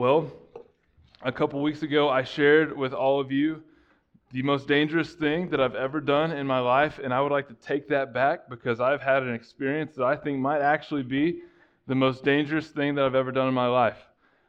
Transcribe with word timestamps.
Well, 0.00 0.32
a 1.20 1.30
couple 1.30 1.60
weeks 1.60 1.82
ago, 1.82 2.08
I 2.08 2.22
shared 2.24 2.74
with 2.74 2.94
all 2.94 3.20
of 3.20 3.30
you 3.30 3.62
the 4.32 4.40
most 4.40 4.66
dangerous 4.66 5.12
thing 5.12 5.50
that 5.50 5.60
I've 5.60 5.74
ever 5.74 6.00
done 6.00 6.32
in 6.32 6.46
my 6.46 6.58
life, 6.58 6.98
and 7.04 7.12
I 7.12 7.20
would 7.20 7.30
like 7.30 7.48
to 7.48 7.54
take 7.56 7.86
that 7.88 8.14
back 8.14 8.48
because 8.48 8.80
I've 8.80 9.02
had 9.02 9.24
an 9.24 9.34
experience 9.34 9.96
that 9.96 10.04
I 10.04 10.16
think 10.16 10.38
might 10.38 10.62
actually 10.62 11.02
be 11.02 11.42
the 11.86 11.94
most 11.94 12.24
dangerous 12.24 12.68
thing 12.68 12.94
that 12.94 13.04
I've 13.04 13.14
ever 13.14 13.30
done 13.30 13.48
in 13.48 13.52
my 13.52 13.66
life. 13.66 13.98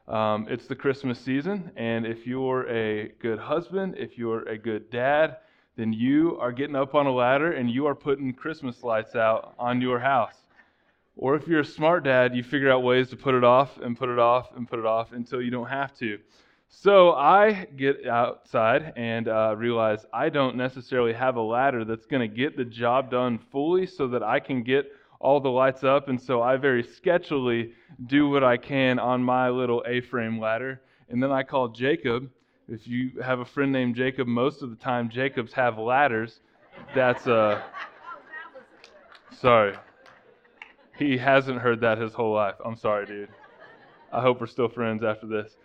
Um, 0.07 0.47
it's 0.49 0.67
the 0.67 0.75
Christmas 0.75 1.19
season, 1.19 1.69
and 1.75 2.05
if 2.05 2.25
you're 2.25 2.65
a 2.69 3.09
good 3.19 3.39
husband, 3.39 3.95
if 3.97 4.17
you're 4.17 4.47
a 4.47 4.57
good 4.57 4.89
dad, 4.89 5.35
then 5.75 5.91
you 5.91 6.37
are 6.39 6.53
getting 6.53 6.77
up 6.77 6.95
on 6.95 7.07
a 7.07 7.11
ladder 7.11 7.51
and 7.51 7.69
you 7.69 7.87
are 7.87 7.95
putting 7.95 8.31
Christmas 8.31 8.83
lights 8.83 9.17
out 9.17 9.53
on 9.59 9.81
your 9.81 9.99
house. 9.99 10.40
Or 11.15 11.35
if 11.35 11.47
you're 11.47 11.59
a 11.59 11.65
smart 11.65 12.03
dad, 12.03 12.35
you 12.35 12.43
figure 12.43 12.71
out 12.71 12.83
ways 12.83 13.09
to 13.09 13.17
put 13.17 13.35
it 13.35 13.43
off 13.43 13.77
and 13.77 13.97
put 13.97 14.09
it 14.09 14.19
off 14.19 14.55
and 14.55 14.67
put 14.67 14.79
it 14.79 14.85
off 14.85 15.11
until 15.11 15.41
you 15.41 15.51
don't 15.51 15.67
have 15.67 15.93
to. 15.97 16.19
So 16.69 17.11
I 17.11 17.65
get 17.75 18.07
outside 18.07 18.93
and 18.95 19.27
uh, 19.27 19.55
realize 19.57 20.05
I 20.13 20.29
don't 20.29 20.55
necessarily 20.55 21.11
have 21.13 21.35
a 21.35 21.41
ladder 21.41 21.83
that's 21.83 22.05
going 22.05 22.27
to 22.27 22.33
get 22.33 22.55
the 22.55 22.63
job 22.63 23.11
done 23.11 23.37
fully 23.51 23.85
so 23.85 24.07
that 24.07 24.23
I 24.23 24.39
can 24.39 24.63
get 24.63 24.89
all 25.19 25.41
the 25.41 25.49
lights 25.49 25.83
up. 25.83 26.07
And 26.07 26.19
so 26.19 26.41
I 26.41 26.55
very 26.55 26.81
sketchily 26.81 27.73
do 28.07 28.29
what 28.29 28.43
I 28.43 28.55
can 28.55 28.99
on 28.99 29.21
my 29.21 29.49
little 29.49 29.83
A 29.85 29.99
frame 29.99 30.39
ladder. 30.39 30.81
And 31.09 31.21
then 31.21 31.31
I 31.31 31.43
call 31.43 31.67
Jacob. 31.67 32.29
If 32.69 32.87
you 32.87 33.21
have 33.21 33.39
a 33.39 33.45
friend 33.45 33.71
named 33.71 33.95
Jacob, 33.95 34.27
most 34.27 34.63
of 34.63 34.69
the 34.69 34.77
time 34.77 35.09
Jacobs 35.09 35.51
have 35.51 35.77
ladders. 35.77 36.39
That's 36.95 37.27
uh, 37.27 37.61
sorry. 39.39 39.75
He 41.01 41.17
hasn't 41.17 41.57
heard 41.57 41.81
that 41.81 41.97
his 41.97 42.13
whole 42.13 42.35
life. 42.35 42.53
I'm 42.63 42.75
sorry, 42.75 43.07
dude. 43.07 43.29
I 44.13 44.21
hope 44.21 44.39
we're 44.39 44.45
still 44.45 44.69
friends 44.69 45.03
after 45.03 45.25
this. 45.25 45.57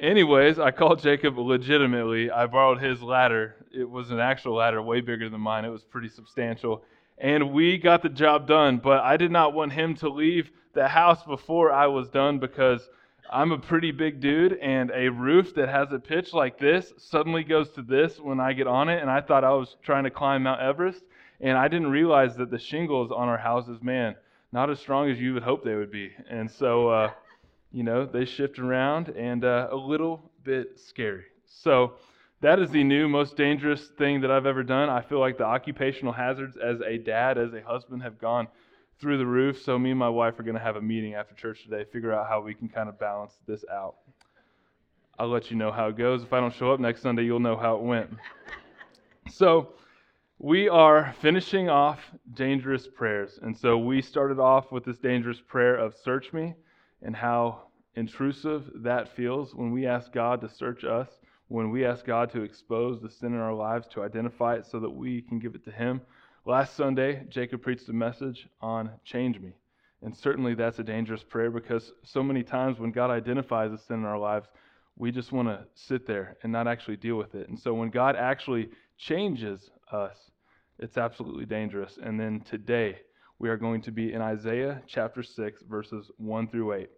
Anyways, 0.00 0.58
I 0.58 0.72
called 0.72 1.00
Jacob 1.00 1.38
legitimately. 1.38 2.28
I 2.32 2.46
borrowed 2.46 2.82
his 2.82 3.00
ladder. 3.00 3.54
It 3.72 3.88
was 3.88 4.10
an 4.10 4.18
actual 4.18 4.56
ladder, 4.56 4.82
way 4.82 5.00
bigger 5.00 5.28
than 5.28 5.40
mine. 5.40 5.64
It 5.64 5.68
was 5.68 5.84
pretty 5.84 6.08
substantial. 6.08 6.82
And 7.18 7.52
we 7.52 7.78
got 7.78 8.02
the 8.02 8.08
job 8.08 8.48
done, 8.48 8.78
but 8.78 8.98
I 8.98 9.16
did 9.16 9.30
not 9.30 9.54
want 9.54 9.72
him 9.72 9.94
to 9.98 10.08
leave 10.08 10.50
the 10.72 10.88
house 10.88 11.22
before 11.22 11.70
I 11.70 11.86
was 11.86 12.08
done 12.08 12.40
because 12.40 12.90
I'm 13.30 13.52
a 13.52 13.58
pretty 13.58 13.92
big 13.92 14.18
dude, 14.18 14.54
and 14.54 14.90
a 14.92 15.08
roof 15.08 15.54
that 15.54 15.68
has 15.68 15.92
a 15.92 16.00
pitch 16.00 16.32
like 16.32 16.58
this 16.58 16.92
suddenly 16.98 17.44
goes 17.44 17.70
to 17.74 17.82
this 17.82 18.18
when 18.18 18.40
I 18.40 18.52
get 18.54 18.66
on 18.66 18.88
it. 18.88 19.00
And 19.00 19.08
I 19.08 19.20
thought 19.20 19.44
I 19.44 19.52
was 19.52 19.76
trying 19.84 20.02
to 20.02 20.10
climb 20.10 20.42
Mount 20.42 20.60
Everest, 20.60 21.04
and 21.40 21.56
I 21.56 21.68
didn't 21.68 21.92
realize 21.92 22.34
that 22.38 22.50
the 22.50 22.58
shingles 22.58 23.12
on 23.12 23.28
our 23.28 23.38
houses, 23.38 23.80
man, 23.80 24.16
not 24.54 24.70
as 24.70 24.78
strong 24.78 25.10
as 25.10 25.18
you 25.20 25.34
would 25.34 25.42
hope 25.42 25.64
they 25.64 25.74
would 25.74 25.90
be. 25.90 26.12
And 26.30 26.48
so, 26.48 26.88
uh, 26.88 27.10
you 27.72 27.82
know, 27.82 28.06
they 28.06 28.24
shift 28.24 28.60
around 28.60 29.08
and 29.08 29.44
uh, 29.44 29.66
a 29.72 29.76
little 29.76 30.30
bit 30.44 30.78
scary. 30.78 31.24
So, 31.44 31.94
that 32.40 32.60
is 32.60 32.70
the 32.70 32.84
new 32.84 33.08
most 33.08 33.36
dangerous 33.36 33.88
thing 33.98 34.20
that 34.20 34.30
I've 34.30 34.46
ever 34.46 34.62
done. 34.62 34.88
I 34.88 35.00
feel 35.00 35.18
like 35.18 35.38
the 35.38 35.44
occupational 35.44 36.12
hazards 36.12 36.56
as 36.56 36.80
a 36.82 36.98
dad, 36.98 37.36
as 37.36 37.52
a 37.52 37.62
husband, 37.62 38.02
have 38.02 38.20
gone 38.20 38.46
through 39.00 39.18
the 39.18 39.26
roof. 39.26 39.60
So, 39.60 39.76
me 39.76 39.90
and 39.90 39.98
my 39.98 40.08
wife 40.08 40.38
are 40.38 40.44
going 40.44 40.56
to 40.56 40.62
have 40.62 40.76
a 40.76 40.82
meeting 40.82 41.14
after 41.14 41.34
church 41.34 41.64
today, 41.64 41.84
figure 41.92 42.12
out 42.12 42.28
how 42.28 42.40
we 42.40 42.54
can 42.54 42.68
kind 42.68 42.88
of 42.88 42.96
balance 42.96 43.32
this 43.48 43.64
out. 43.72 43.96
I'll 45.18 45.28
let 45.28 45.50
you 45.50 45.56
know 45.56 45.72
how 45.72 45.88
it 45.88 45.96
goes. 45.96 46.22
If 46.22 46.32
I 46.32 46.38
don't 46.38 46.54
show 46.54 46.72
up 46.72 46.78
next 46.78 47.02
Sunday, 47.02 47.24
you'll 47.24 47.40
know 47.40 47.56
how 47.56 47.74
it 47.74 47.82
went. 47.82 48.10
So, 49.32 49.70
we 50.44 50.68
are 50.68 51.14
finishing 51.22 51.70
off 51.70 51.98
dangerous 52.34 52.86
prayers. 52.86 53.38
And 53.40 53.56
so 53.56 53.78
we 53.78 54.02
started 54.02 54.38
off 54.38 54.70
with 54.70 54.84
this 54.84 54.98
dangerous 54.98 55.40
prayer 55.40 55.74
of 55.74 55.94
search 55.96 56.34
me 56.34 56.52
and 57.00 57.16
how 57.16 57.62
intrusive 57.94 58.70
that 58.82 59.16
feels 59.16 59.54
when 59.54 59.70
we 59.70 59.86
ask 59.86 60.12
God 60.12 60.42
to 60.42 60.48
search 60.50 60.84
us, 60.84 61.08
when 61.48 61.70
we 61.70 61.86
ask 61.86 62.04
God 62.04 62.30
to 62.32 62.42
expose 62.42 63.00
the 63.00 63.08
sin 63.08 63.32
in 63.32 63.40
our 63.40 63.54
lives, 63.54 63.86
to 63.94 64.02
identify 64.02 64.56
it 64.56 64.66
so 64.66 64.78
that 64.80 64.90
we 64.90 65.22
can 65.22 65.38
give 65.38 65.54
it 65.54 65.64
to 65.64 65.70
Him. 65.70 66.02
Last 66.44 66.76
Sunday, 66.76 67.24
Jacob 67.30 67.62
preached 67.62 67.88
a 67.88 67.94
message 67.94 68.46
on 68.60 68.90
change 69.02 69.40
me. 69.40 69.54
And 70.02 70.14
certainly 70.14 70.54
that's 70.54 70.78
a 70.78 70.84
dangerous 70.84 71.22
prayer 71.22 71.50
because 71.50 71.94
so 72.02 72.22
many 72.22 72.42
times 72.42 72.78
when 72.78 72.90
God 72.90 73.08
identifies 73.08 73.72
a 73.72 73.78
sin 73.78 74.00
in 74.00 74.04
our 74.04 74.18
lives, 74.18 74.48
we 74.98 75.10
just 75.10 75.32
want 75.32 75.48
to 75.48 75.64
sit 75.74 76.06
there 76.06 76.36
and 76.42 76.52
not 76.52 76.68
actually 76.68 76.98
deal 76.98 77.16
with 77.16 77.34
it. 77.34 77.48
And 77.48 77.58
so 77.58 77.72
when 77.72 77.88
God 77.88 78.14
actually 78.14 78.68
changes 78.98 79.70
us, 79.90 80.18
it's 80.78 80.98
absolutely 80.98 81.46
dangerous. 81.46 81.98
And 82.02 82.18
then 82.18 82.40
today, 82.40 82.98
we 83.38 83.48
are 83.48 83.56
going 83.56 83.82
to 83.82 83.92
be 83.92 84.12
in 84.12 84.20
Isaiah 84.20 84.82
chapter 84.86 85.22
6, 85.22 85.62
verses 85.68 86.10
1 86.16 86.48
through 86.48 86.72
8. 86.74 86.90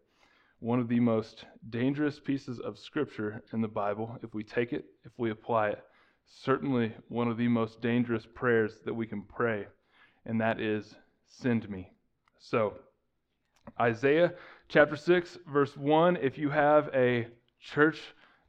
One 0.61 0.81
of 0.81 0.89
the 0.89 1.01
most 1.01 1.45
dangerous 1.69 2.19
pieces 2.19 2.61
of 2.61 2.79
scripture 2.79 3.43
in 3.53 3.61
the 3.61 3.69
Bible, 3.69 4.19
if 4.23 4.35
we 4.35 4.43
take 4.43 4.73
it, 4.73 4.87
if 5.05 5.13
we 5.19 5.31
apply 5.31 5.71
it. 5.71 5.85
Certainly 6.27 6.95
one 7.09 7.29
of 7.29 7.37
the 7.37 7.49
most 7.49 7.81
dangerous 7.81 8.27
prayers 8.35 8.79
that 8.85 8.95
we 8.95 9.07
can 9.07 9.23
pray, 9.23 9.67
and 10.25 10.41
that 10.41 10.61
is, 10.61 10.97
Send 11.29 11.69
me. 11.69 11.91
So, 12.39 12.75
Isaiah 13.81 14.33
chapter 14.69 14.97
6, 14.97 15.39
verse 15.53 15.77
1, 15.77 16.17
if 16.17 16.39
you 16.39 16.51
have 16.51 16.89
a 16.95 17.29
church 17.61 18.01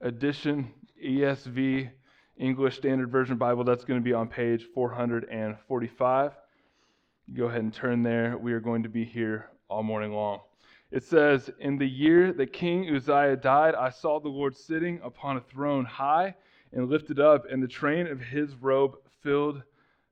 edition 0.01 0.71
ESV 1.03 1.89
English 2.37 2.77
Standard 2.77 3.11
Version 3.11 3.37
Bible, 3.37 3.63
that's 3.63 3.83
going 3.83 3.99
to 3.99 4.03
be 4.03 4.13
on 4.13 4.27
page 4.27 4.65
445. 4.73 6.31
Go 7.33 7.45
ahead 7.45 7.61
and 7.61 7.73
turn 7.73 8.03
there. 8.03 8.37
We 8.37 8.53
are 8.53 8.59
going 8.59 8.83
to 8.83 8.89
be 8.89 9.03
here 9.03 9.49
all 9.69 9.83
morning 9.83 10.13
long. 10.13 10.41
It 10.91 11.03
says, 11.03 11.49
In 11.59 11.77
the 11.77 11.87
year 11.87 12.31
that 12.33 12.53
King 12.53 12.95
Uzziah 12.95 13.35
died, 13.35 13.75
I 13.75 13.89
saw 13.89 14.19
the 14.19 14.29
Lord 14.29 14.55
sitting 14.55 14.99
upon 15.03 15.37
a 15.37 15.41
throne 15.41 15.83
high 15.83 16.35
and 16.71 16.89
lifted 16.89 17.19
up, 17.19 17.45
and 17.49 17.61
the 17.61 17.67
train 17.67 18.07
of 18.07 18.19
his 18.19 18.55
robe 18.55 18.95
filled 19.21 19.63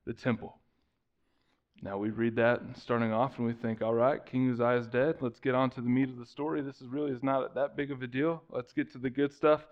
the 0.06 0.14
temple. 0.14 0.58
Now 1.82 1.98
we 1.98 2.10
read 2.10 2.36
that 2.38 2.62
starting 2.76 3.12
off 3.12 3.38
and 3.38 3.46
we 3.46 3.54
think, 3.54 3.82
all 3.82 3.94
right, 3.94 4.26
King 4.26 4.52
Uzziah 4.52 4.80
is 4.80 4.88
dead. 4.88 5.18
Let's 5.20 5.40
get 5.40 5.56
on 5.56 5.70
to 5.72 5.82
the 5.82 5.90
meat 5.90 6.10
of 6.10 6.18
the 6.18 6.26
story. 6.26 6.62
This 6.62 6.82
is 6.82 6.88
really 6.88 7.12
is 7.12 7.22
not 7.22 7.54
that 7.56 7.76
big 7.76 7.92
of 7.92 8.02
a 8.02 8.08
deal. 8.08 8.42
Let's 8.50 8.74
get 8.74 8.92
to 8.94 8.98
the 8.98 9.10
good 9.10 9.32
stuff. 9.32 9.68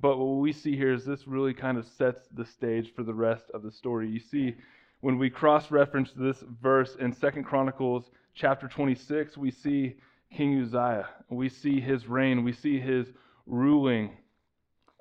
But 0.00 0.18
what 0.18 0.40
we 0.40 0.52
see 0.52 0.76
here 0.76 0.92
is 0.92 1.04
this 1.04 1.26
really 1.26 1.54
kind 1.54 1.76
of 1.76 1.86
sets 1.86 2.28
the 2.32 2.44
stage 2.44 2.94
for 2.94 3.02
the 3.02 3.14
rest 3.14 3.50
of 3.52 3.62
the 3.62 3.72
story. 3.72 4.08
You 4.08 4.20
see, 4.20 4.54
when 5.00 5.18
we 5.18 5.30
cross 5.30 5.70
reference 5.70 6.12
this 6.12 6.42
verse 6.62 6.96
in 7.00 7.12
Second 7.12 7.44
Chronicles 7.44 8.10
chapter 8.34 8.68
26, 8.68 9.36
we 9.36 9.50
see 9.50 9.96
King 10.32 10.62
Uzziah. 10.62 11.08
We 11.28 11.48
see 11.48 11.80
his 11.80 12.06
reign. 12.06 12.44
We 12.44 12.52
see 12.52 12.78
his 12.78 13.08
ruling 13.46 14.16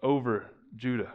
over 0.02 0.46
Judah. 0.76 1.14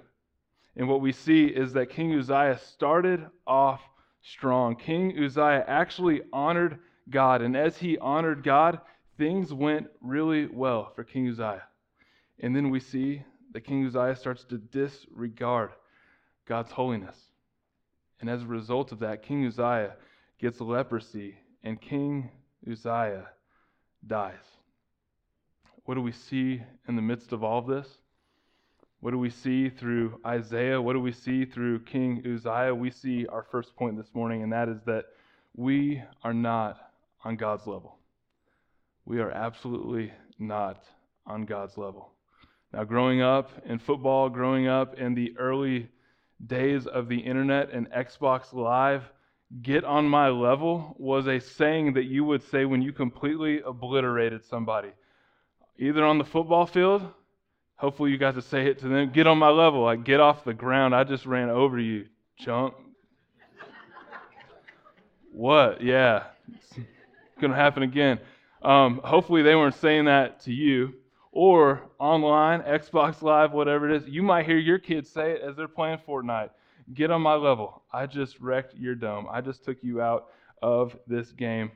And 0.76 0.88
what 0.88 1.00
we 1.00 1.12
see 1.12 1.46
is 1.46 1.72
that 1.72 1.90
King 1.90 2.14
Uzziah 2.18 2.58
started 2.58 3.26
off 3.46 3.80
strong. 4.22 4.76
King 4.76 5.16
Uzziah 5.18 5.64
actually 5.66 6.22
honored 6.32 6.78
God. 7.10 7.42
And 7.42 7.56
as 7.56 7.76
he 7.78 7.98
honored 7.98 8.42
God, 8.42 8.80
things 9.18 9.52
went 9.52 9.88
really 10.00 10.46
well 10.46 10.92
for 10.94 11.04
King 11.04 11.28
Uzziah. 11.28 11.64
And 12.40 12.54
then 12.56 12.70
we 12.70 12.80
see 12.80 13.22
that 13.52 13.62
King 13.62 13.86
Uzziah 13.86 14.16
starts 14.16 14.44
to 14.44 14.58
disregard 14.58 15.70
God's 16.46 16.72
holiness. 16.72 17.16
And 18.20 18.30
as 18.30 18.42
a 18.42 18.46
result 18.46 18.92
of 18.92 19.00
that, 19.00 19.22
King 19.22 19.46
Uzziah 19.46 19.94
gets 20.40 20.60
leprosy, 20.60 21.36
and 21.62 21.80
King 21.80 22.30
Uzziah 22.70 23.28
dies. 24.06 24.34
What 25.84 25.94
do 25.94 26.02
we 26.02 26.12
see 26.12 26.62
in 26.88 26.96
the 26.96 27.02
midst 27.02 27.32
of 27.32 27.42
all 27.42 27.58
of 27.58 27.66
this? 27.66 27.88
What 29.00 29.10
do 29.10 29.18
we 29.18 29.30
see 29.30 29.68
through 29.68 30.20
Isaiah? 30.24 30.80
What 30.80 30.92
do 30.92 31.00
we 31.00 31.10
see 31.10 31.44
through 31.44 31.80
King 31.80 32.22
Uzziah? 32.24 32.72
We 32.72 32.90
see 32.90 33.26
our 33.26 33.42
first 33.50 33.74
point 33.74 33.96
this 33.96 34.14
morning, 34.14 34.44
and 34.44 34.52
that 34.52 34.68
is 34.68 34.80
that 34.86 35.06
we 35.56 36.02
are 36.22 36.32
not 36.32 36.78
on 37.24 37.36
God's 37.36 37.66
level. 37.66 37.98
We 39.04 39.18
are 39.18 39.32
absolutely 39.32 40.12
not 40.38 40.84
on 41.26 41.44
God's 41.44 41.76
level. 41.76 42.11
Now, 42.72 42.84
growing 42.84 43.20
up 43.20 43.50
in 43.66 43.78
football, 43.78 44.30
growing 44.30 44.66
up 44.66 44.98
in 44.98 45.14
the 45.14 45.34
early 45.38 45.88
days 46.46 46.86
of 46.86 47.06
the 47.06 47.18
internet 47.18 47.70
and 47.70 47.90
Xbox 47.90 48.52
Live, 48.54 49.02
get 49.60 49.84
on 49.84 50.06
my 50.06 50.30
level 50.30 50.96
was 50.98 51.26
a 51.26 51.38
saying 51.38 51.92
that 51.94 52.04
you 52.04 52.24
would 52.24 52.42
say 52.50 52.64
when 52.64 52.80
you 52.80 52.92
completely 52.92 53.60
obliterated 53.60 54.42
somebody. 54.46 54.88
Either 55.78 56.02
on 56.02 56.16
the 56.16 56.24
football 56.24 56.64
field, 56.64 57.02
hopefully 57.76 58.10
you 58.10 58.16
got 58.16 58.34
to 58.36 58.42
say 58.42 58.66
it 58.66 58.78
to 58.78 58.88
them, 58.88 59.10
get 59.10 59.26
on 59.26 59.36
my 59.36 59.50
level, 59.50 59.82
like 59.82 60.04
get 60.04 60.20
off 60.20 60.42
the 60.42 60.54
ground, 60.54 60.94
I 60.94 61.04
just 61.04 61.26
ran 61.26 61.50
over 61.50 61.78
you, 61.78 62.06
chump. 62.38 62.74
what? 65.30 65.82
Yeah. 65.82 66.24
It's 66.54 66.78
to 67.40 67.54
happen 67.54 67.82
again. 67.82 68.18
Um, 68.62 69.00
hopefully 69.04 69.42
they 69.42 69.54
weren't 69.54 69.74
saying 69.74 70.06
that 70.06 70.40
to 70.44 70.52
you 70.52 70.94
or 71.32 71.90
online, 71.98 72.60
Xbox 72.60 73.22
Live, 73.22 73.52
whatever 73.52 73.90
it 73.90 73.96
is, 73.96 74.08
you 74.08 74.22
might 74.22 74.44
hear 74.44 74.58
your 74.58 74.78
kids 74.78 75.08
say 75.10 75.32
it 75.32 75.40
as 75.40 75.56
they're 75.56 75.66
playing 75.66 75.98
Fortnite. 76.06 76.50
Get 76.92 77.10
on 77.10 77.22
my 77.22 77.34
level. 77.34 77.82
I 77.92 78.06
just 78.06 78.38
wrecked 78.38 78.74
your 78.76 78.94
dome. 78.94 79.26
I 79.30 79.40
just 79.40 79.64
took 79.64 79.78
you 79.82 80.02
out 80.02 80.26
of 80.62 80.96
this 81.06 81.32
game. 81.32 81.70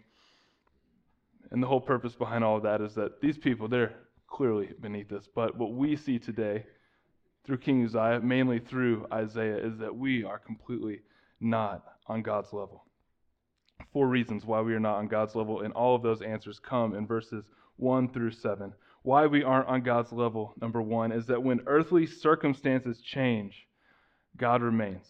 And 1.50 1.62
the 1.62 1.67
whole 1.67 1.81
purpose 1.81 2.14
behind 2.14 2.44
all 2.44 2.58
of 2.58 2.64
that 2.64 2.82
is 2.82 2.94
that 2.97 3.20
these 3.20 3.38
people, 3.38 3.67
they're 3.67 3.94
clearly 4.26 4.70
beneath 4.81 5.11
us. 5.12 5.26
But 5.35 5.56
what 5.56 5.73
we 5.73 5.97
see 5.97 6.19
today 6.19 6.67
through 7.44 7.58
King 7.58 7.85
Uzziah, 7.85 8.20
mainly 8.20 8.58
through 8.58 9.06
Isaiah, 9.11 9.56
is 9.56 9.79
that 9.79 9.94
we 9.94 10.23
are 10.23 10.38
completely 10.38 11.00
not 11.41 11.82
on 12.08 12.23
God's 12.23 12.53
level. 12.53 12.85
Four 13.93 14.08
reasons 14.08 14.44
why 14.44 14.61
we 14.61 14.75
are 14.75 14.81
not 14.81 14.97
on 14.97 15.08
God's 15.08 15.35
level, 15.35 15.62
and 15.62 15.73
all 15.73 15.94
of 15.94 16.03
those 16.03 16.20
answers 16.20 16.58
come 16.58 16.94
in 16.94 17.06
verses 17.06 17.49
1 17.76 18.08
through 18.08 18.32
7. 18.32 18.73
Why 19.06 19.29
we 19.29 19.44
aren't 19.44 19.69
on 19.69 19.82
God's 19.82 20.11
level, 20.11 20.53
number 20.61 20.82
one, 20.82 21.12
is 21.12 21.26
that 21.26 21.41
when 21.41 21.61
earthly 21.69 22.06
circumstances 22.06 23.00
change, 23.00 23.69
God 24.37 24.62
remains. 24.62 25.06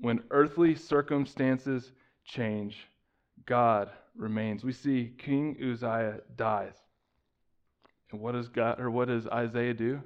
When 0.00 0.24
earthly 0.32 0.74
circumstances 0.74 1.92
change, 2.24 2.76
God 3.46 3.88
remains. 4.16 4.64
We 4.64 4.72
see 4.72 5.12
King 5.16 5.56
Uzziah 5.62 6.22
dies. 6.34 6.74
And 8.10 8.20
what 8.20 8.32
does 8.32 8.48
God 8.48 8.80
or 8.80 8.90
what 8.90 9.06
does 9.06 9.28
Isaiah 9.28 9.74
do? 9.74 10.02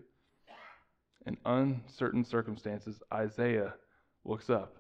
In 1.25 1.39
uncertain 1.47 2.27
circumstances, 2.27 3.01
Isaiah 3.11 3.73
looks 4.23 4.51
up. 4.51 4.77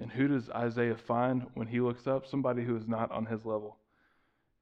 And 0.00 0.10
who 0.10 0.26
does 0.26 0.48
Isaiah 0.48 0.96
find 0.96 1.44
when 1.52 1.66
he 1.66 1.80
looks 1.80 2.06
up? 2.06 2.26
Somebody 2.26 2.64
who 2.64 2.78
is 2.78 2.88
not 2.88 3.10
on 3.10 3.26
his 3.26 3.44
level. 3.44 3.77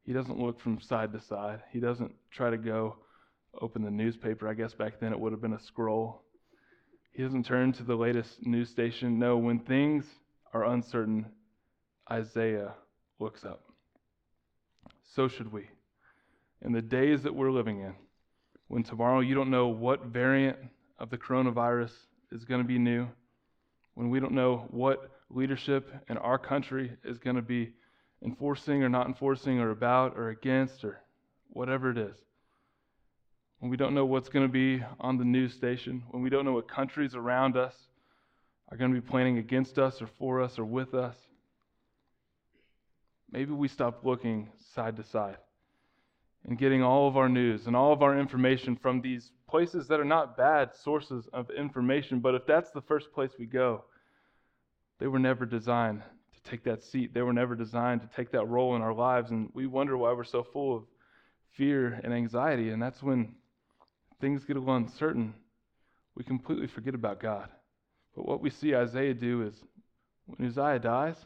He 0.06 0.12
doesn't 0.12 0.38
look 0.38 0.60
from 0.60 0.80
side 0.80 1.12
to 1.12 1.20
side. 1.20 1.62
He 1.72 1.80
doesn't 1.80 2.14
try 2.30 2.50
to 2.50 2.56
go 2.56 2.96
open 3.60 3.82
the 3.82 3.90
newspaper. 3.90 4.48
I 4.48 4.54
guess 4.54 4.72
back 4.72 5.00
then 5.00 5.12
it 5.12 5.18
would 5.18 5.32
have 5.32 5.42
been 5.42 5.54
a 5.54 5.60
scroll. 5.60 6.22
He 7.12 7.24
doesn't 7.24 7.44
turn 7.44 7.72
to 7.72 7.82
the 7.82 7.96
latest 7.96 8.46
news 8.46 8.70
station. 8.70 9.18
No, 9.18 9.36
when 9.36 9.58
things 9.58 10.04
are 10.54 10.64
uncertain, 10.64 11.26
Isaiah 12.10 12.74
looks 13.18 13.44
up. 13.44 13.64
So 15.14 15.26
should 15.26 15.50
we. 15.50 15.70
In 16.62 16.72
the 16.72 16.82
days 16.82 17.24
that 17.24 17.34
we're 17.34 17.50
living 17.50 17.80
in, 17.80 17.94
when 18.68 18.84
tomorrow 18.84 19.20
you 19.20 19.34
don't 19.34 19.50
know 19.50 19.68
what 19.68 20.06
variant 20.06 20.56
of 21.00 21.10
the 21.10 21.18
coronavirus 21.18 21.92
is 22.30 22.44
going 22.44 22.62
to 22.62 22.66
be 22.66 22.78
new, 22.78 23.08
when 23.94 24.08
we 24.10 24.20
don't 24.20 24.32
know 24.32 24.68
what 24.70 25.10
leadership 25.30 25.92
in 26.08 26.16
our 26.18 26.38
country 26.38 26.92
is 27.04 27.18
going 27.18 27.36
to 27.36 27.42
be 27.42 27.72
enforcing 28.24 28.82
or 28.82 28.88
not 28.88 29.06
enforcing 29.06 29.58
or 29.58 29.70
about 29.70 30.16
or 30.16 30.30
against 30.30 30.84
or 30.84 31.00
whatever 31.50 31.90
it 31.90 31.98
is. 31.98 32.16
When 33.58 33.70
we 33.70 33.76
don't 33.76 33.94
know 33.94 34.04
what's 34.04 34.28
going 34.28 34.46
to 34.46 34.52
be 34.52 34.84
on 35.00 35.16
the 35.16 35.24
news 35.24 35.54
station, 35.54 36.02
when 36.10 36.22
we 36.22 36.30
don't 36.30 36.44
know 36.44 36.52
what 36.52 36.68
countries 36.68 37.14
around 37.14 37.56
us 37.56 37.74
are 38.70 38.76
going 38.76 38.92
to 38.92 39.00
be 39.00 39.06
planning 39.06 39.38
against 39.38 39.78
us 39.78 40.02
or 40.02 40.06
for 40.06 40.42
us 40.42 40.58
or 40.58 40.64
with 40.64 40.94
us, 40.94 41.16
maybe 43.30 43.52
we 43.52 43.68
stop 43.68 44.04
looking 44.04 44.50
side 44.74 44.96
to 44.96 45.04
side 45.04 45.38
and 46.44 46.58
getting 46.58 46.82
all 46.82 47.08
of 47.08 47.16
our 47.16 47.28
news 47.28 47.66
and 47.66 47.74
all 47.74 47.92
of 47.92 48.02
our 48.02 48.18
information 48.18 48.76
from 48.76 49.00
these 49.00 49.32
places 49.48 49.88
that 49.88 50.00
are 50.00 50.04
not 50.04 50.36
bad 50.36 50.74
sources 50.74 51.28
of 51.32 51.50
information, 51.50 52.20
but 52.20 52.34
if 52.34 52.46
that's 52.46 52.70
the 52.70 52.82
first 52.82 53.12
place 53.12 53.32
we 53.38 53.46
go, 53.46 53.84
they 54.98 55.06
were 55.06 55.18
never 55.18 55.44
designed 55.44 56.02
take 56.46 56.64
that 56.64 56.82
seat. 56.84 57.12
They 57.14 57.22
were 57.22 57.32
never 57.32 57.54
designed 57.54 58.02
to 58.02 58.08
take 58.16 58.32
that 58.32 58.46
role 58.46 58.76
in 58.76 58.82
our 58.82 58.94
lives. 58.94 59.30
And 59.30 59.50
we 59.54 59.66
wonder 59.66 59.96
why 59.96 60.12
we're 60.12 60.24
so 60.24 60.42
full 60.42 60.76
of 60.76 60.84
fear 61.52 62.00
and 62.04 62.12
anxiety. 62.12 62.70
And 62.70 62.82
that's 62.82 63.02
when 63.02 63.34
things 64.20 64.44
get 64.44 64.56
a 64.56 64.60
little 64.60 64.76
uncertain. 64.76 65.34
We 66.14 66.24
completely 66.24 66.66
forget 66.66 66.94
about 66.94 67.20
God. 67.20 67.48
But 68.14 68.26
what 68.26 68.40
we 68.40 68.50
see 68.50 68.74
Isaiah 68.74 69.14
do 69.14 69.42
is 69.42 69.54
when 70.26 70.48
Uzziah 70.48 70.78
dies, 70.78 71.16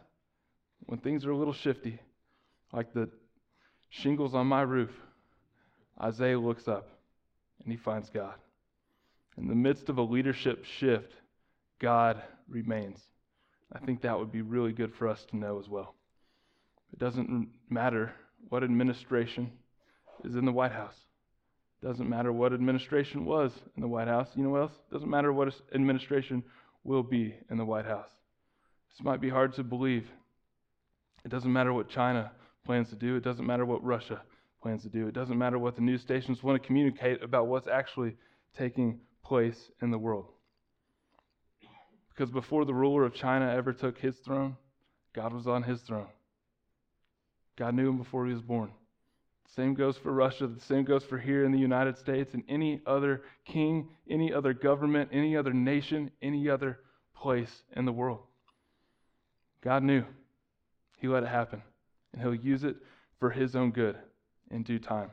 when 0.86 0.98
things 0.98 1.24
are 1.24 1.30
a 1.30 1.36
little 1.36 1.52
shifty, 1.52 2.00
like 2.72 2.92
the 2.92 3.08
shingles 3.90 4.34
on 4.34 4.46
my 4.46 4.62
roof, 4.62 4.90
Isaiah 6.00 6.38
looks 6.38 6.66
up 6.66 6.88
and 7.62 7.70
he 7.70 7.76
finds 7.76 8.10
God. 8.10 8.34
In 9.36 9.48
the 9.48 9.54
midst 9.54 9.88
of 9.88 9.98
a 9.98 10.02
leadership 10.02 10.64
shift, 10.64 11.12
God 11.78 12.22
remains. 12.48 13.00
I 13.72 13.78
think 13.78 14.02
that 14.02 14.18
would 14.18 14.32
be 14.32 14.42
really 14.42 14.72
good 14.72 14.94
for 14.94 15.08
us 15.08 15.24
to 15.30 15.36
know 15.36 15.58
as 15.60 15.68
well. 15.68 15.94
It 16.92 16.98
doesn't 16.98 17.48
matter 17.68 18.12
what 18.48 18.64
administration 18.64 19.52
is 20.24 20.34
in 20.34 20.44
the 20.44 20.52
White 20.52 20.72
House. 20.72 20.96
It 21.82 21.86
doesn't 21.86 22.08
matter 22.08 22.32
what 22.32 22.52
administration 22.52 23.24
was 23.24 23.52
in 23.76 23.82
the 23.82 23.88
White 23.88 24.08
House. 24.08 24.28
You 24.34 24.42
know 24.42 24.50
what 24.50 24.62
else? 24.62 24.72
It 24.90 24.92
doesn't 24.92 25.08
matter 25.08 25.32
what 25.32 25.54
administration 25.74 26.42
will 26.84 27.02
be 27.02 27.34
in 27.50 27.56
the 27.58 27.64
White 27.64 27.86
House. 27.86 28.08
This 28.90 29.04
might 29.04 29.20
be 29.20 29.30
hard 29.30 29.54
to 29.54 29.62
believe. 29.62 30.06
It 31.24 31.30
doesn't 31.30 31.52
matter 31.52 31.72
what 31.72 31.88
China 31.88 32.32
plans 32.64 32.90
to 32.90 32.96
do. 32.96 33.16
It 33.16 33.24
doesn't 33.24 33.46
matter 33.46 33.64
what 33.64 33.84
Russia 33.84 34.22
plans 34.62 34.82
to 34.82 34.88
do. 34.88 35.06
It 35.06 35.14
doesn't 35.14 35.38
matter 35.38 35.58
what 35.58 35.76
the 35.76 35.82
news 35.82 36.02
stations 36.02 36.42
want 36.42 36.60
to 36.60 36.66
communicate 36.66 37.22
about 37.22 37.46
what's 37.46 37.68
actually 37.68 38.16
taking 38.56 39.00
place 39.24 39.70
in 39.80 39.90
the 39.90 39.98
world. 39.98 40.26
Because 42.20 42.30
before 42.30 42.66
the 42.66 42.74
ruler 42.74 43.04
of 43.04 43.14
China 43.14 43.50
ever 43.50 43.72
took 43.72 43.96
his 43.96 44.14
throne, 44.18 44.54
God 45.14 45.32
was 45.32 45.46
on 45.46 45.62
his 45.62 45.80
throne. 45.80 46.08
God 47.56 47.74
knew 47.74 47.88
him 47.88 47.96
before 47.96 48.26
he 48.26 48.34
was 48.34 48.42
born. 48.42 48.70
The 49.46 49.54
same 49.54 49.72
goes 49.72 49.96
for 49.96 50.12
Russia. 50.12 50.46
The 50.46 50.60
same 50.60 50.84
goes 50.84 51.02
for 51.02 51.16
here 51.16 51.46
in 51.46 51.50
the 51.50 51.58
United 51.58 51.96
States 51.96 52.34
and 52.34 52.42
any 52.46 52.82
other 52.84 53.22
king, 53.46 53.88
any 54.06 54.34
other 54.34 54.52
government, 54.52 55.08
any 55.14 55.34
other 55.34 55.54
nation, 55.54 56.10
any 56.20 56.46
other 56.46 56.80
place 57.16 57.62
in 57.74 57.86
the 57.86 57.92
world. 57.92 58.20
God 59.62 59.82
knew. 59.82 60.04
He 60.98 61.08
let 61.08 61.22
it 61.22 61.30
happen. 61.30 61.62
And 62.12 62.20
he'll 62.20 62.34
use 62.34 62.64
it 62.64 62.76
for 63.18 63.30
his 63.30 63.56
own 63.56 63.70
good 63.70 63.96
in 64.50 64.62
due 64.62 64.78
time. 64.78 65.10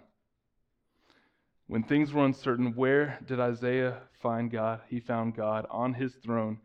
When 1.68 1.84
things 1.84 2.12
were 2.12 2.26
uncertain, 2.26 2.76
where 2.76 3.18
did 3.26 3.40
Isaiah 3.40 4.02
find 4.22 4.52
God? 4.52 4.82
He 4.90 5.00
found 5.00 5.38
God 5.38 5.66
on 5.72 5.94
his 5.94 6.14
throne 6.16 6.60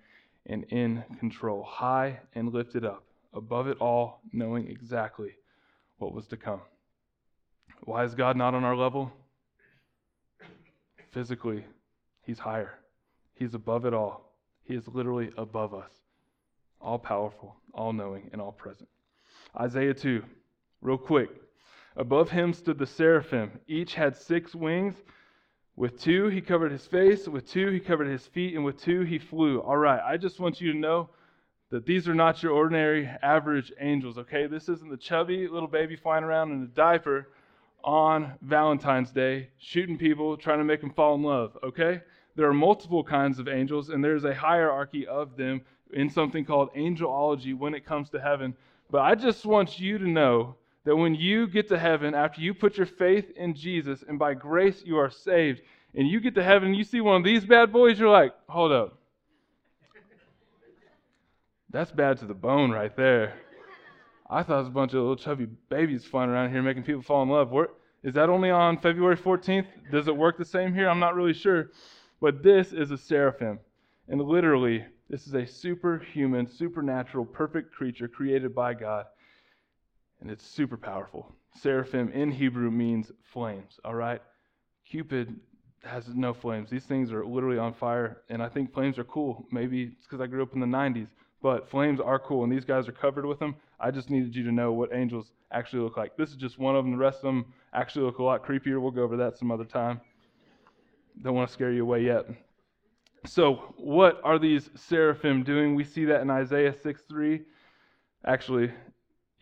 and 0.47 0.65
in 0.65 1.05
control, 1.19 1.63
high 1.63 2.21
and 2.35 2.53
lifted 2.53 2.85
up, 2.85 3.05
above 3.33 3.69
it 3.69 3.79
all, 3.79 4.21
knowing 4.33 4.69
exactly 4.69 5.31
what 5.99 6.13
was 6.13 6.27
to 6.29 6.37
come. 6.37 6.61
Why 7.85 8.05
is 8.05 8.15
God 8.15 8.37
not 8.37 8.55
on 8.55 8.65
our 8.65 8.77
level? 8.77 9.13
Physically, 11.11 11.65
He's 12.23 12.39
higher, 12.39 12.79
He's 13.35 13.55
above 13.55 13.85
it 13.85 13.95
all. 13.95 14.33
He 14.65 14.75
is 14.75 14.87
literally 14.89 15.31
above 15.37 15.75
us, 15.75 15.91
all 16.81 16.99
powerful, 16.99 17.57
all 17.75 17.93
knowing, 17.93 18.31
and 18.33 18.41
all 18.41 18.53
present. 18.53 18.89
Isaiah 19.59 19.95
2, 19.95 20.23
real 20.81 20.99
quick. 20.99 21.31
Above 21.97 22.31
him 22.31 22.55
stood 22.55 22.79
the 22.79 22.87
seraphim. 22.87 23.61
Each 23.67 23.95
had 23.95 24.17
six 24.17 24.55
wings. 24.55 24.95
With 25.77 26.01
two, 26.01 26.29
he 26.29 26.41
covered 26.41 26.71
his 26.71 26.87
face. 26.87 27.27
With 27.27 27.51
two, 27.51 27.69
he 27.69 27.81
covered 27.81 28.07
his 28.07 28.27
feet. 28.27 28.55
And 28.55 28.65
with 28.65 28.81
two, 28.81 29.03
he 29.03 29.19
flew. 29.19 29.61
All 29.61 29.77
right, 29.77 30.01
I 30.05 30.17
just 30.17 30.39
want 30.39 30.61
you 30.61 30.73
to 30.73 30.79
know 30.79 31.09
that 31.71 31.87
these 31.87 32.07
are 32.07 32.15
not 32.15 32.43
your 32.43 32.53
ordinary 32.53 33.07
average 33.23 33.73
angels, 33.81 34.19
okay? 34.19 34.47
This 34.47 34.69
isn't 34.69 34.91
the 34.91 34.97
chubby 34.97 35.49
little 35.49 35.69
baby 35.69 35.97
flying 35.97 36.23
around 36.23 36.53
in 36.53 36.63
a 36.63 36.67
diaper 36.67 37.29
on 37.83 38.35
Valentine's 38.43 39.11
Day 39.11 39.49
shooting 39.59 39.97
people, 39.97 40.37
trying 40.37 40.59
to 40.59 40.65
make 40.65 40.83
them 40.83 40.93
fall 40.93 41.15
in 41.15 41.23
love, 41.23 41.57
okay? 41.65 42.03
There 42.37 42.47
are 42.47 42.55
multiple 42.55 43.03
kinds 43.03 43.39
of 43.39 43.49
angels, 43.49 43.89
and 43.89 44.05
there's 44.05 44.25
a 44.25 44.35
hierarchy 44.35 45.07
of 45.07 45.37
them 45.37 45.63
in 45.95 46.11
something 46.11 46.45
called 46.45 46.73
angelology 46.75 47.57
when 47.57 47.75
it 47.75 47.87
comes 47.87 48.11
to 48.11 48.21
heaven. 48.21 48.55
But 48.91 49.01
I 49.01 49.15
just 49.15 49.47
want 49.47 49.81
you 49.81 49.97
to 49.97 50.09
know 50.09 50.57
that 50.85 50.97
when 50.97 51.15
you 51.15 51.47
get 51.47 51.69
to 51.69 51.79
heaven, 51.79 52.15
after 52.15 52.41
you 52.41 52.55
put 52.55 52.77
your 52.77 52.87
faith 52.87 53.31
in 53.37 53.55
Jesus 53.55 54.05
and 54.07 54.19
by 54.19 54.35
grace 54.35 54.83
you 54.85 54.99
are 54.99 55.11
saved, 55.11 55.61
and 55.95 56.09
you 56.09 56.21
get 56.21 56.35
to 56.35 56.43
heaven 56.43 56.69
and 56.69 56.77
you 56.77 56.85
see 56.85 57.01
one 57.01 57.17
of 57.17 57.25
these 57.25 57.45
bad 57.45 57.73
boys, 57.73 57.99
you're 57.99 58.09
like, 58.09 58.33
hold 58.49 58.73
up. 58.73 58.99
That's 61.71 61.93
bad 61.93 62.19
to 62.19 62.27
the 62.27 62.35
bone 62.35 62.71
right 62.71 62.95
there. 62.97 63.35
I 64.29 64.43
thought 64.43 64.57
it 64.57 64.61
was 64.61 64.69
a 64.69 64.73
bunch 64.73 64.93
of 64.93 65.01
little 65.01 65.17
chubby 65.17 65.47
babies 65.69 66.05
flying 66.05 66.31
around 66.31 66.51
here 66.51 66.63
making 66.63 66.83
people 66.85 67.03
fall 67.03 67.23
in 67.23 67.29
love. 67.29 67.51
Where, 67.51 67.69
is 68.03 68.15
that 68.15 68.29
only 68.29 68.51
on 68.51 68.79
February 68.79 69.17
14th? 69.17 69.67
Does 69.91 70.09
it 70.09 70.17
work 70.17 70.39
the 70.39 70.45
same 70.45 70.75
here? 70.75 70.89
I'm 70.89 70.99
not 70.99 71.15
really 71.15 71.35
sure. 71.35 71.71
But 72.21 72.43
this 72.43 72.73
is 72.73 72.91
a 72.91 72.99
seraphim. 72.99 73.59
And 74.09 74.21
literally, 74.21 74.85
this 75.09 75.27
is 75.27 75.35
a 75.35 75.47
superhuman, 75.47 76.49
supernatural, 76.49 77.25
perfect 77.25 77.73
creature 77.73 78.09
created 78.09 78.55
by 78.55 78.75
God 78.75 79.07
and 80.23 80.31
it's 80.31 80.47
super 80.47 80.77
powerful. 80.77 81.35
Seraphim 81.61 82.11
in 82.13 82.31
Hebrew 82.31 82.71
means 82.71 83.11
flames, 83.23 83.79
all 83.85 83.95
right? 83.95 84.23
Cupid 84.89 85.35
has 85.85 86.09
no 86.15 86.33
flames. 86.33 86.71
These 86.71 86.85
things 86.85 87.13
are 87.13 87.27
literally 87.27 87.59
on 87.59 87.75
fire, 87.75 88.23
and 88.31 88.43
I 88.43 88.49
think 88.49 88.73
flames 88.73 88.99
are 88.99 89.05
cool. 89.05 89.47
Maybe 89.51 89.93
it's 89.97 90.07
because 90.07 90.21
I 90.21 90.27
grew 90.27 90.43
up 90.43 90.55
in 90.55 90.61
the 90.61 90.67
90s, 90.67 91.09
but 91.43 91.69
flames 91.69 92.01
are 92.01 92.21
cool, 92.21 92.45
and 92.45 92.53
these 92.53 92.65
guys 92.65 92.89
are 92.89 92.93
covered 92.93 93.27
with 93.27 93.41
them. 93.41 93.57
I 93.81 93.91
just 93.91 94.11
needed 94.11 94.35
you 94.35 94.45
to 94.45 94.53
know 94.53 94.73
what 94.73 94.95
angels 94.95 95.33
actually 95.51 95.83
look 95.83 95.97
like. 95.97 96.17
This 96.17 96.31
is 96.31 96.37
just 96.37 96.59
one 96.59 96.77
of 96.77 96.85
them. 96.85 96.93
The 96.93 96.99
rest 96.99 97.19
of 97.19 97.25
them 97.25 97.47
actually 97.75 98.05
look 98.05 98.19
a 98.19 98.23
lot 98.23 98.47
creepier. 98.47 98.81
We'll 98.81 98.93
go 98.93 99.03
over 99.03 99.17
that 99.17 99.37
some 99.37 99.51
other 99.51 99.65
time. 99.65 100.01
Don't 101.21 101.35
want 101.35 101.49
to 101.49 101.53
scare 101.53 101.73
you 101.73 101.83
away 101.83 102.05
yet. 102.05 102.27
So, 103.27 103.75
what 103.77 104.21
are 104.25 104.39
these 104.39 104.71
seraphim 104.75 105.43
doing? 105.43 105.75
We 105.75 105.85
see 105.85 106.05
that 106.07 106.23
in 106.23 106.31
Isaiah 106.31 106.75
6 106.81 107.03
3. 107.09 107.43
Actually, 108.25 108.73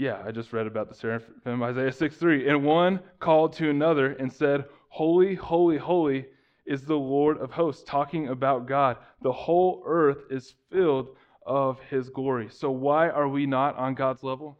yeah, 0.00 0.22
I 0.24 0.30
just 0.30 0.54
read 0.54 0.66
about 0.66 0.88
the 0.88 0.94
seraphim, 0.94 1.62
Isaiah 1.62 1.92
6 1.92 2.16
3. 2.16 2.48
And 2.48 2.64
one 2.64 3.00
called 3.18 3.52
to 3.54 3.68
another 3.68 4.12
and 4.12 4.32
said, 4.32 4.64
Holy, 4.88 5.34
holy, 5.34 5.76
holy 5.76 6.24
is 6.64 6.86
the 6.86 6.96
Lord 6.96 7.36
of 7.36 7.50
hosts, 7.50 7.84
talking 7.86 8.28
about 8.28 8.66
God. 8.66 8.96
The 9.20 9.30
whole 9.32 9.82
earth 9.84 10.24
is 10.30 10.54
filled 10.72 11.16
of 11.44 11.78
his 11.90 12.08
glory. 12.08 12.48
So, 12.50 12.70
why 12.70 13.10
are 13.10 13.28
we 13.28 13.44
not 13.44 13.76
on 13.76 13.94
God's 13.94 14.22
level? 14.22 14.58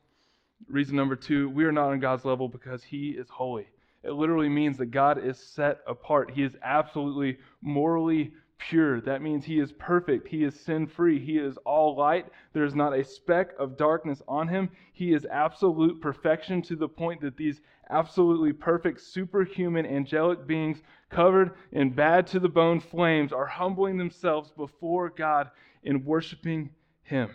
Reason 0.69 0.95
number 0.95 1.17
two, 1.17 1.49
we 1.49 1.65
are 1.65 1.73
not 1.73 1.89
on 1.89 2.01
God's 2.01 2.27
level 2.27 2.47
because 2.47 2.85
he 2.85 3.13
is 3.13 3.31
holy. 3.31 3.67
It 4.05 4.13
literally 4.13 4.51
means 4.51 4.77
that 4.77 4.91
God 4.91 5.25
is 5.25 5.39
set 5.39 5.79
apart. 5.87 6.33
He 6.33 6.43
is 6.43 6.55
absolutely 6.63 7.39
morally 7.63 8.33
pure. 8.61 9.01
That 9.01 9.23
means 9.23 9.45
he 9.45 9.59
is 9.59 9.73
perfect. 9.73 10.29
He 10.29 10.45
is 10.45 10.59
sin 10.59 10.87
free. 10.87 11.19
He 11.19 11.39
is 11.39 11.57
all 11.65 11.97
light. 11.97 12.27
There 12.53 12.65
is 12.65 12.75
not 12.75 12.93
a 12.93 13.05
speck 13.05 13.51
of 13.59 13.77
darkness 13.77 14.23
on 14.29 14.47
him. 14.47 14.71
He 14.93 15.13
is 15.13 15.27
absolute 15.31 16.01
perfection 16.01 16.63
to 16.63 16.77
the 16.77 16.89
point 16.89 17.21
that 17.23 17.37
these 17.37 17.61
absolutely 17.89 18.53
perfect, 18.53 19.01
superhuman, 19.01 19.87
angelic 19.87 20.47
beings 20.47 20.83
covered 21.11 21.53
in 21.73 21.91
bad 21.91 22.27
to 22.29 22.39
the 22.39 22.49
bone 22.49 22.81
flames 22.81 23.33
are 23.33 23.47
humbling 23.47 23.97
themselves 23.97 24.53
before 24.57 25.11
God 25.11 25.51
in 25.83 26.05
worshiping 26.05 26.71
him. 27.03 27.31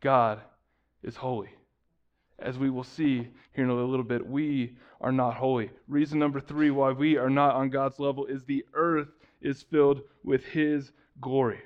God 0.00 0.40
is 1.02 1.16
holy. 1.16 1.50
As 2.38 2.58
we 2.58 2.70
will 2.70 2.82
see 2.82 3.28
here 3.54 3.64
in 3.64 3.70
a 3.70 3.74
little 3.74 4.04
bit, 4.04 4.26
we 4.26 4.76
are 5.00 5.12
not 5.12 5.34
holy. 5.34 5.70
Reason 5.86 6.18
number 6.18 6.40
three 6.40 6.70
why 6.70 6.90
we 6.90 7.16
are 7.16 7.30
not 7.30 7.54
on 7.54 7.70
God's 7.70 8.00
level 8.00 8.26
is 8.26 8.44
the 8.44 8.64
earth 8.74 9.08
is 9.42 9.62
filled 9.62 10.02
with 10.24 10.44
His 10.44 10.92
glory. 11.20 11.60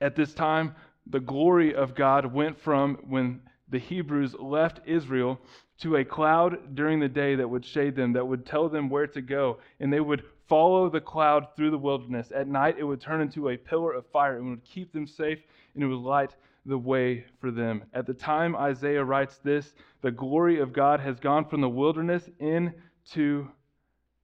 At 0.00 0.16
this 0.16 0.34
time, 0.34 0.74
the 1.06 1.20
glory 1.20 1.74
of 1.74 1.94
God 1.94 2.32
went 2.32 2.58
from 2.60 2.98
when 3.08 3.40
the 3.68 3.78
Hebrews 3.78 4.34
left 4.38 4.80
Israel 4.86 5.40
to 5.78 5.96
a 5.96 6.04
cloud 6.04 6.74
during 6.74 7.00
the 7.00 7.08
day 7.08 7.34
that 7.34 7.48
would 7.48 7.64
shade 7.64 7.96
them, 7.96 8.12
that 8.12 8.26
would 8.26 8.46
tell 8.46 8.68
them 8.68 8.88
where 8.88 9.06
to 9.08 9.20
go, 9.20 9.58
and 9.80 9.92
they 9.92 10.00
would 10.00 10.24
follow 10.48 10.88
the 10.88 11.00
cloud 11.00 11.48
through 11.56 11.70
the 11.70 11.78
wilderness. 11.78 12.30
At 12.34 12.48
night, 12.48 12.76
it 12.78 12.84
would 12.84 13.00
turn 13.00 13.20
into 13.20 13.48
a 13.48 13.56
pillar 13.56 13.92
of 13.92 14.06
fire 14.12 14.36
and 14.36 14.50
would 14.50 14.64
keep 14.64 14.92
them 14.92 15.06
safe, 15.06 15.38
and 15.74 15.82
it 15.82 15.86
would 15.86 15.98
light 15.98 16.34
the 16.66 16.78
way 16.78 17.24
for 17.40 17.50
them. 17.50 17.84
At 17.92 18.06
the 18.06 18.14
time 18.14 18.56
Isaiah 18.56 19.04
writes 19.04 19.38
this, 19.38 19.74
the 20.02 20.10
glory 20.10 20.60
of 20.60 20.72
God 20.72 21.00
has 21.00 21.18
gone 21.18 21.44
from 21.46 21.60
the 21.60 21.68
wilderness 21.68 22.28
into 22.38 23.48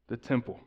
the 0.08 0.16
temple. 0.16 0.60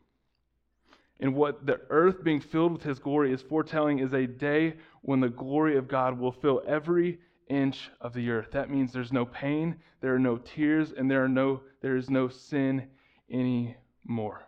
And 1.20 1.34
what 1.34 1.64
the 1.64 1.80
earth 1.90 2.24
being 2.24 2.40
filled 2.40 2.72
with 2.72 2.82
his 2.82 2.98
glory 2.98 3.32
is 3.32 3.42
foretelling 3.42 4.00
is 4.00 4.12
a 4.12 4.26
day 4.26 4.74
when 5.02 5.20
the 5.20 5.28
glory 5.28 5.76
of 5.76 5.88
God 5.88 6.18
will 6.18 6.32
fill 6.32 6.62
every 6.66 7.18
inch 7.48 7.90
of 8.00 8.12
the 8.14 8.30
earth. 8.30 8.48
That 8.52 8.70
means 8.70 8.92
there's 8.92 9.12
no 9.12 9.24
pain, 9.24 9.76
there 10.00 10.14
are 10.14 10.18
no 10.18 10.38
tears, 10.38 10.92
and 10.92 11.10
there 11.10 11.24
are 11.24 11.28
no 11.28 11.60
there 11.82 11.96
is 11.96 12.10
no 12.10 12.28
sin 12.28 12.88
anymore. 13.30 14.46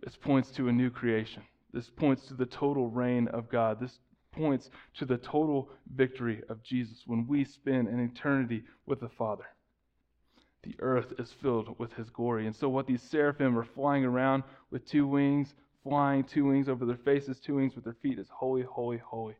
This 0.00 0.16
points 0.16 0.50
to 0.52 0.68
a 0.68 0.72
new 0.72 0.90
creation. 0.90 1.42
This 1.72 1.88
points 1.88 2.26
to 2.26 2.34
the 2.34 2.46
total 2.46 2.88
reign 2.88 3.28
of 3.28 3.48
God. 3.48 3.78
This 3.78 4.00
points 4.32 4.70
to 4.94 5.04
the 5.04 5.18
total 5.18 5.70
victory 5.94 6.42
of 6.48 6.62
Jesus 6.62 7.02
when 7.06 7.26
we 7.26 7.44
spend 7.44 7.88
an 7.88 8.00
eternity 8.00 8.64
with 8.86 9.00
the 9.00 9.08
Father. 9.08 9.44
The 10.62 10.76
earth 10.78 11.14
is 11.18 11.32
filled 11.32 11.78
with 11.78 11.92
his 11.94 12.10
glory. 12.10 12.46
And 12.46 12.54
so, 12.54 12.68
what 12.68 12.86
these 12.86 13.02
seraphim 13.02 13.58
are 13.58 13.64
flying 13.64 14.04
around 14.04 14.44
with 14.70 14.86
two 14.86 15.06
wings, 15.06 15.54
flying 15.82 16.24
two 16.24 16.44
wings 16.44 16.68
over 16.68 16.84
their 16.84 16.96
faces, 16.96 17.40
two 17.40 17.56
wings 17.56 17.74
with 17.74 17.84
their 17.84 17.96
feet, 18.00 18.18
is 18.18 18.28
holy, 18.28 18.62
holy, 18.62 18.98
holy 18.98 19.34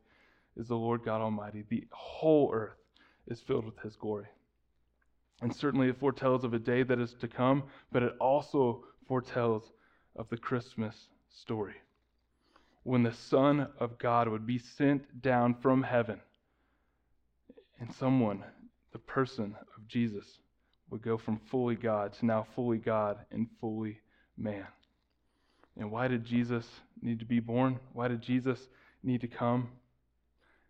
is 0.57 0.67
the 0.67 0.75
Lord 0.75 1.03
God 1.03 1.21
Almighty. 1.21 1.63
The 1.69 1.85
whole 1.91 2.51
earth 2.53 2.77
is 3.27 3.39
filled 3.41 3.65
with 3.65 3.79
his 3.79 3.95
glory. 3.95 4.27
And 5.41 5.53
certainly 5.55 5.89
it 5.89 5.99
foretells 5.99 6.43
of 6.43 6.53
a 6.53 6.59
day 6.59 6.83
that 6.83 6.99
is 6.99 7.13
to 7.15 7.27
come, 7.27 7.63
but 7.91 8.03
it 8.03 8.13
also 8.19 8.83
foretells 9.07 9.71
of 10.15 10.29
the 10.29 10.37
Christmas 10.37 11.07
story 11.29 11.75
when 12.83 13.03
the 13.03 13.13
Son 13.13 13.67
of 13.79 13.97
God 13.97 14.27
would 14.27 14.45
be 14.45 14.57
sent 14.57 15.21
down 15.21 15.55
from 15.55 15.83
heaven, 15.83 16.19
and 17.79 17.91
someone, 17.93 18.43
the 18.91 18.99
person 18.99 19.55
of 19.75 19.87
Jesus, 19.87 20.39
would 20.89 21.01
go 21.01 21.17
from 21.17 21.39
fully 21.49 21.75
God 21.75 22.13
to 22.13 22.25
now 22.25 22.45
fully 22.55 22.77
God 22.77 23.17
and 23.31 23.47
fully 23.59 23.99
man. 24.37 24.67
And 25.77 25.91
why 25.91 26.07
did 26.07 26.23
Jesus 26.23 26.67
need 27.01 27.19
to 27.19 27.25
be 27.25 27.39
born? 27.39 27.79
Why 27.93 28.07
did 28.07 28.21
Jesus 28.21 28.59
need 29.01 29.21
to 29.21 29.27
come? 29.27 29.69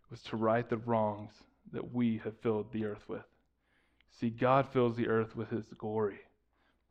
It 0.06 0.12
was 0.12 0.24
to 0.24 0.38
right 0.38 0.68
the 0.68 0.78
wrongs 0.78 1.34
that 1.72 1.94
we 1.94 2.22
have 2.24 2.40
filled 2.42 2.72
the 2.72 2.86
earth 2.86 3.04
with. 3.08 3.26
See, 4.20 4.30
God 4.30 4.68
fills 4.72 4.96
the 4.96 5.08
earth 5.08 5.36
with 5.36 5.50
his 5.50 5.66
glory, 5.78 6.20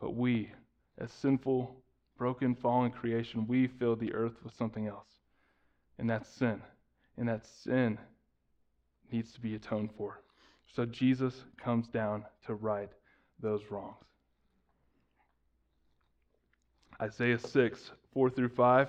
but 0.00 0.14
we, 0.14 0.50
as 0.98 1.12
sinful, 1.12 1.76
broken, 2.18 2.54
fallen 2.54 2.90
creation, 2.90 3.46
we 3.46 3.68
fill 3.68 3.96
the 3.96 4.12
earth 4.12 4.34
with 4.42 4.54
something 4.54 4.86
else 4.88 5.06
and 6.02 6.10
that's 6.10 6.28
sin. 6.28 6.60
And 7.16 7.28
that 7.28 7.46
sin 7.46 7.98
needs 9.10 9.32
to 9.32 9.40
be 9.40 9.54
atoned 9.54 9.90
for. 9.96 10.20
So 10.74 10.84
Jesus 10.84 11.44
comes 11.62 11.88
down 11.88 12.24
to 12.46 12.54
right 12.54 12.90
those 13.42 13.62
wrongs. 13.70 13.96
Isaiah 17.00 17.38
6, 17.38 17.90
4 18.14 18.30
through 18.30 18.50
5. 18.50 18.88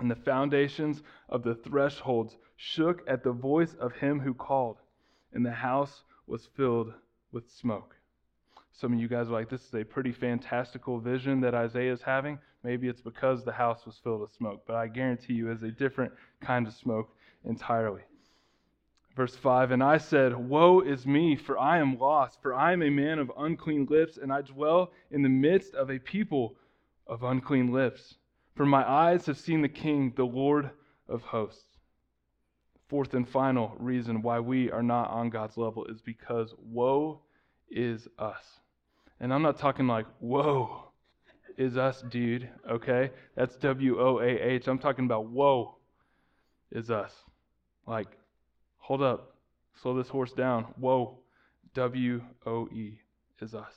And 0.00 0.10
the 0.10 0.16
foundations 0.16 1.02
of 1.28 1.42
the 1.42 1.54
thresholds 1.54 2.36
shook 2.56 3.02
at 3.08 3.24
the 3.24 3.32
voice 3.32 3.74
of 3.80 3.92
him 3.94 4.20
who 4.20 4.34
called, 4.34 4.76
and 5.32 5.44
the 5.44 5.50
house 5.50 6.02
was 6.26 6.48
filled 6.56 6.92
with 7.32 7.50
smoke. 7.50 7.96
Some 8.72 8.92
of 8.92 9.00
you 9.00 9.08
guys 9.08 9.28
are 9.28 9.32
like, 9.32 9.48
this 9.48 9.64
is 9.64 9.74
a 9.74 9.84
pretty 9.84 10.12
fantastical 10.12 11.00
vision 11.00 11.40
that 11.40 11.54
Isaiah 11.54 11.92
is 11.92 12.02
having. 12.02 12.38
Maybe 12.62 12.88
it's 12.88 13.00
because 13.00 13.44
the 13.44 13.52
house 13.52 13.86
was 13.86 13.98
filled 14.04 14.20
with 14.20 14.34
smoke, 14.34 14.62
but 14.66 14.76
I 14.76 14.86
guarantee 14.86 15.34
you 15.34 15.50
it's 15.50 15.62
a 15.62 15.70
different 15.70 16.12
kind 16.40 16.66
of 16.66 16.74
smoke 16.74 17.08
entirely. 17.44 18.02
Verse 19.18 19.34
5 19.34 19.72
And 19.72 19.82
I 19.82 19.98
said, 19.98 20.36
Woe 20.36 20.80
is 20.80 21.04
me, 21.04 21.34
for 21.34 21.58
I 21.58 21.78
am 21.78 21.98
lost, 21.98 22.40
for 22.40 22.54
I 22.54 22.72
am 22.72 22.82
a 22.82 22.88
man 22.88 23.18
of 23.18 23.32
unclean 23.36 23.88
lips, 23.90 24.16
and 24.16 24.32
I 24.32 24.42
dwell 24.42 24.92
in 25.10 25.22
the 25.22 25.28
midst 25.28 25.74
of 25.74 25.90
a 25.90 25.98
people 25.98 26.54
of 27.04 27.24
unclean 27.24 27.72
lips. 27.72 28.14
For 28.54 28.64
my 28.64 28.88
eyes 28.88 29.26
have 29.26 29.36
seen 29.36 29.60
the 29.60 29.68
King, 29.68 30.12
the 30.14 30.24
Lord 30.24 30.70
of 31.08 31.22
hosts. 31.22 31.78
Fourth 32.86 33.12
and 33.14 33.28
final 33.28 33.74
reason 33.80 34.22
why 34.22 34.38
we 34.38 34.70
are 34.70 34.84
not 34.84 35.10
on 35.10 35.30
God's 35.30 35.56
level 35.56 35.84
is 35.86 36.00
because 36.00 36.54
woe 36.70 37.20
is 37.68 38.06
us. 38.20 38.60
And 39.18 39.34
I'm 39.34 39.42
not 39.42 39.58
talking 39.58 39.88
like, 39.88 40.06
whoa, 40.20 40.92
is 41.56 41.76
us, 41.76 42.02
dude, 42.02 42.48
okay? 42.70 43.10
That's 43.34 43.56
W 43.56 44.00
O 44.00 44.20
A 44.20 44.28
H. 44.28 44.68
I'm 44.68 44.78
talking 44.78 45.06
about 45.06 45.26
whoa 45.26 45.74
is 46.70 46.88
us. 46.88 47.12
Like, 47.84 48.17
hold 48.88 49.02
up, 49.02 49.34
slow 49.82 49.94
this 49.94 50.08
horse 50.08 50.32
down. 50.32 50.64
Whoa, 50.78 51.18
W 51.74 52.22
O 52.46 52.68
E 52.68 52.98
is 53.42 53.54
us. 53.54 53.74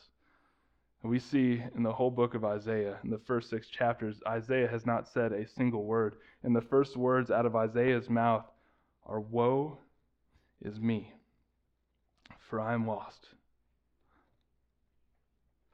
And 1.03 1.11
we 1.11 1.19
see 1.19 1.61
in 1.75 1.83
the 1.83 1.91
whole 1.91 2.09
book 2.09 2.33
of 2.33 2.45
Isaiah, 2.45 2.97
in 3.03 3.09
the 3.09 3.19
first 3.27 3.49
six 3.49 3.67
chapters, 3.67 4.21
Isaiah 4.25 4.69
has 4.69 4.85
not 4.85 5.09
said 5.09 5.33
a 5.33 5.45
single 5.45 5.83
word. 5.83 6.15
And 6.43 6.55
the 6.55 6.61
first 6.61 6.95
words 6.95 7.29
out 7.29 7.45
of 7.45 7.57
Isaiah's 7.57 8.09
mouth 8.09 8.45
are, 9.05 9.19
Woe 9.19 9.79
is 10.61 10.79
me, 10.79 11.11
for 12.39 12.61
I 12.61 12.73
am 12.73 12.87
lost. 12.87 13.27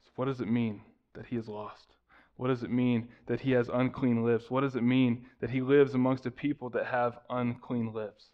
So, 0.04 0.10
what 0.16 0.24
does 0.24 0.40
it 0.40 0.50
mean 0.50 0.80
that 1.14 1.26
he 1.26 1.36
is 1.36 1.46
lost? 1.46 1.94
What 2.38 2.48
does 2.48 2.64
it 2.64 2.72
mean 2.72 3.06
that 3.26 3.42
he 3.42 3.52
has 3.52 3.70
unclean 3.72 4.24
lips? 4.24 4.50
What 4.50 4.62
does 4.62 4.74
it 4.74 4.82
mean 4.82 5.26
that 5.40 5.50
he 5.50 5.60
lives 5.60 5.94
amongst 5.94 6.26
a 6.26 6.30
people 6.32 6.70
that 6.70 6.86
have 6.86 7.20
unclean 7.30 7.92
lips? 7.92 8.30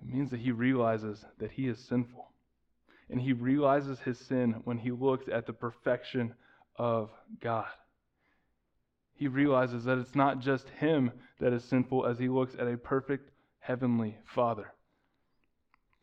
It 0.00 0.12
means 0.12 0.30
that 0.30 0.40
he 0.40 0.52
realizes 0.52 1.24
that 1.38 1.52
he 1.52 1.68
is 1.68 1.78
sinful. 1.78 2.26
And 3.10 3.20
he 3.20 3.32
realizes 3.32 3.98
his 4.00 4.18
sin 4.18 4.60
when 4.64 4.78
he 4.78 4.90
looks 4.90 5.26
at 5.28 5.46
the 5.46 5.52
perfection 5.52 6.34
of 6.76 7.10
God. 7.40 7.66
He 9.14 9.28
realizes 9.28 9.84
that 9.84 9.98
it's 9.98 10.14
not 10.14 10.40
just 10.40 10.68
him 10.70 11.10
that 11.40 11.52
is 11.52 11.64
sinful 11.64 12.06
as 12.06 12.18
he 12.18 12.28
looks 12.28 12.54
at 12.58 12.68
a 12.68 12.76
perfect 12.76 13.30
heavenly 13.58 14.16
Father. 14.24 14.72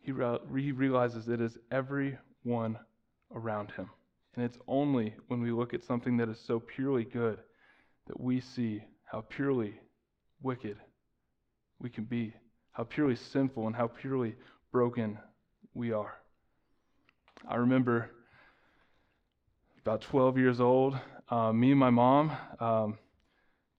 He, 0.00 0.12
re- 0.12 0.38
he 0.56 0.72
realizes 0.72 1.28
it 1.28 1.40
is 1.40 1.58
everyone 1.72 2.78
around 3.34 3.72
him. 3.72 3.90
And 4.34 4.44
it's 4.44 4.58
only 4.68 5.14
when 5.26 5.40
we 5.40 5.50
look 5.50 5.74
at 5.74 5.82
something 5.82 6.16
that 6.18 6.28
is 6.28 6.38
so 6.38 6.60
purely 6.60 7.04
good 7.04 7.40
that 8.06 8.20
we 8.20 8.40
see 8.40 8.84
how 9.04 9.22
purely 9.22 9.80
wicked 10.42 10.76
we 11.80 11.90
can 11.90 12.04
be, 12.04 12.34
how 12.78 12.84
purely 12.84 13.16
sinful 13.16 13.66
and 13.66 13.74
how 13.74 13.88
purely 13.88 14.36
broken 14.70 15.18
we 15.74 15.90
are. 15.90 16.14
I 17.48 17.56
remember 17.56 18.08
about 19.84 20.02
12 20.02 20.38
years 20.38 20.60
old, 20.60 20.96
uh, 21.28 21.52
me 21.52 21.72
and 21.72 21.80
my 21.80 21.90
mom 21.90 22.30
um, 22.60 22.96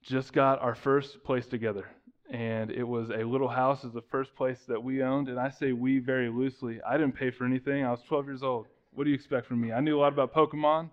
just 0.02 0.34
got 0.34 0.60
our 0.60 0.74
first 0.74 1.24
place 1.24 1.46
together. 1.46 1.88
And 2.30 2.70
it 2.70 2.84
was 2.84 3.08
a 3.08 3.24
little 3.24 3.48
house, 3.48 3.84
is 3.84 3.92
the 3.94 4.02
first 4.02 4.34
place 4.36 4.58
that 4.68 4.84
we 4.84 5.02
owned. 5.02 5.28
And 5.28 5.40
I 5.40 5.48
say 5.48 5.72
we 5.72 5.98
very 5.98 6.28
loosely. 6.28 6.78
I 6.86 6.98
didn't 6.98 7.16
pay 7.16 7.30
for 7.30 7.46
anything. 7.46 7.82
I 7.82 7.90
was 7.90 8.02
12 8.06 8.26
years 8.26 8.42
old. 8.42 8.66
What 8.92 9.04
do 9.04 9.10
you 9.10 9.16
expect 9.16 9.46
from 9.46 9.62
me? 9.62 9.72
I 9.72 9.80
knew 9.80 9.98
a 9.98 10.00
lot 10.00 10.12
about 10.12 10.34
Pokemon, 10.34 10.90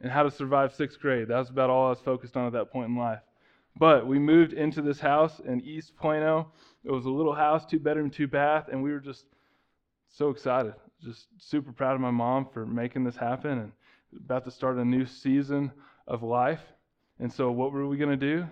and 0.00 0.10
how 0.12 0.22
to 0.22 0.30
survive 0.30 0.72
sixth 0.72 1.00
grade. 1.00 1.28
That 1.28 1.38
was 1.38 1.50
about 1.50 1.68
all 1.68 1.86
I 1.86 1.90
was 1.90 2.00
focused 2.00 2.36
on 2.36 2.46
at 2.46 2.52
that 2.52 2.70
point 2.70 2.90
in 2.90 2.96
life. 2.96 3.20
But 3.76 4.06
we 4.06 4.18
moved 4.18 4.52
into 4.52 4.82
this 4.82 5.00
house 5.00 5.40
in 5.40 5.60
East 5.62 5.96
Plano. 5.96 6.52
It 6.84 6.92
was 6.92 7.06
a 7.06 7.10
little 7.10 7.34
house, 7.34 7.66
two 7.66 7.80
bedroom, 7.80 8.10
two 8.10 8.28
bath, 8.28 8.68
and 8.70 8.82
we 8.82 8.92
were 8.92 9.00
just 9.00 9.24
so 10.08 10.30
excited. 10.30 10.74
Just 11.02 11.26
super 11.38 11.72
proud 11.72 11.94
of 11.94 12.00
my 12.00 12.10
mom 12.10 12.46
for 12.52 12.64
making 12.64 13.04
this 13.04 13.16
happen 13.16 13.58
and 13.58 13.72
about 14.16 14.44
to 14.44 14.50
start 14.50 14.76
a 14.76 14.84
new 14.84 15.04
season 15.04 15.72
of 16.06 16.22
life. 16.22 16.60
And 17.18 17.32
so, 17.32 17.50
what 17.50 17.72
were 17.72 17.86
we 17.86 17.96
going 17.96 18.10
to 18.10 18.16
do? 18.16 18.46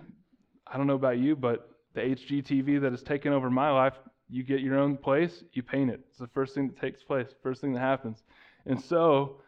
I 0.67 0.77
don't 0.77 0.87
know 0.87 0.95
about 0.95 1.19
you, 1.19 1.35
but 1.35 1.69
the 1.93 2.01
HGTV 2.01 2.81
that 2.81 2.91
has 2.91 3.03
taken 3.03 3.31
over 3.33 3.49
my 3.49 3.69
life, 3.71 3.93
you 4.29 4.43
get 4.43 4.61
your 4.61 4.77
own 4.77 4.97
place, 4.97 5.43
you 5.53 5.63
paint 5.63 5.89
it. 5.89 6.01
It's 6.09 6.19
the 6.19 6.27
first 6.27 6.53
thing 6.53 6.67
that 6.67 6.79
takes 6.79 7.03
place, 7.03 7.27
first 7.41 7.61
thing 7.61 7.73
that 7.73 7.79
happens. 7.79 8.23
And 8.65 8.79
so, 8.79 9.41